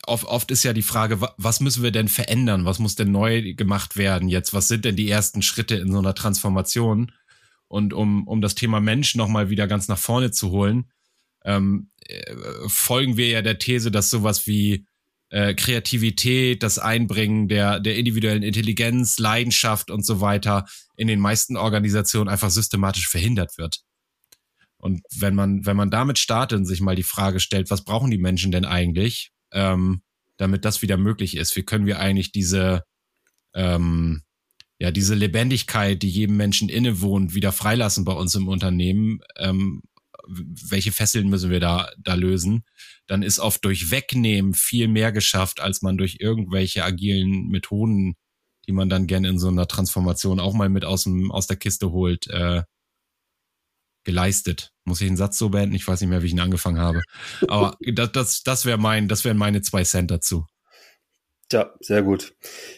[0.06, 2.66] oft, oft ist ja die Frage, was müssen wir denn verändern?
[2.66, 4.54] Was muss denn neu gemacht werden jetzt?
[4.54, 7.10] Was sind denn die ersten Schritte in so einer Transformation?
[7.68, 10.90] Und um, um das Thema Mensch nochmal wieder ganz nach vorne zu holen,
[11.44, 12.34] ähm, äh,
[12.68, 14.86] folgen wir ja der These, dass sowas wie
[15.30, 21.56] äh, Kreativität, das Einbringen der, der individuellen Intelligenz, Leidenschaft und so weiter in den meisten
[21.56, 23.80] Organisationen einfach systematisch verhindert wird.
[24.78, 28.10] Und wenn man, wenn man damit startet und sich mal die Frage stellt, was brauchen
[28.10, 30.02] die Menschen denn eigentlich, ähm,
[30.36, 31.56] damit das wieder möglich ist?
[31.56, 32.82] Wie können wir eigentlich diese,
[33.54, 34.22] ähm,
[34.78, 39.20] ja, diese Lebendigkeit, die jedem Menschen innewohnt, wieder freilassen bei uns im Unternehmen?
[39.36, 39.82] Ähm,
[40.28, 42.64] welche Fesseln müssen wir da, da lösen?
[43.06, 48.16] Dann ist oft durch Wegnehmen viel mehr geschafft, als man durch irgendwelche agilen Methoden,
[48.66, 51.56] die man dann gerne in so einer Transformation auch mal mit aus, dem, aus der
[51.56, 52.62] Kiste holt, äh,
[54.04, 54.72] geleistet.
[54.84, 55.74] Muss ich den Satz so beenden?
[55.74, 57.02] Ich weiß nicht mehr, wie ich ihn angefangen habe.
[57.48, 60.46] Aber das, das, das wäre mein, das wären meine zwei Cent dazu.
[61.52, 62.34] Ja, sehr gut.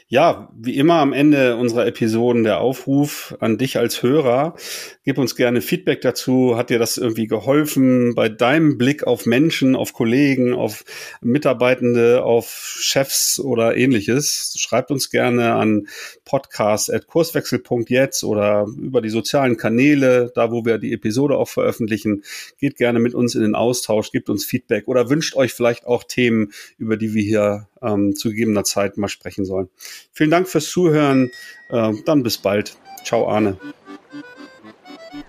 [0.08, 4.56] Ja, wie immer am Ende unserer Episoden der Aufruf an dich als Hörer.
[5.04, 6.54] Gib uns gerne Feedback dazu.
[6.54, 10.84] Hat dir das irgendwie geholfen bei deinem Blick auf Menschen, auf Kollegen, auf
[11.22, 14.54] Mitarbeitende, auf Chefs oder ähnliches?
[14.58, 15.86] Schreibt uns gerne an
[16.26, 22.22] podcast.kurswechsel.jetzt oder über die sozialen Kanäle, da wo wir die Episode auch veröffentlichen.
[22.58, 26.04] Geht gerne mit uns in den Austausch, gibt uns Feedback oder wünscht euch vielleicht auch
[26.04, 29.68] Themen, über die wir hier ähm, zu gegebener Zeit mal sprechen sollen.
[30.12, 31.30] Vielen Dank fürs Zuhören.
[31.70, 32.76] Äh, dann bis bald.
[33.04, 33.56] Ciao, Arne.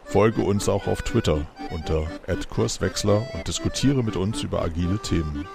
[0.05, 2.09] Folge uns auch auf Twitter unter
[2.49, 5.47] @kurswechsler und diskutiere mit uns über agile Themen.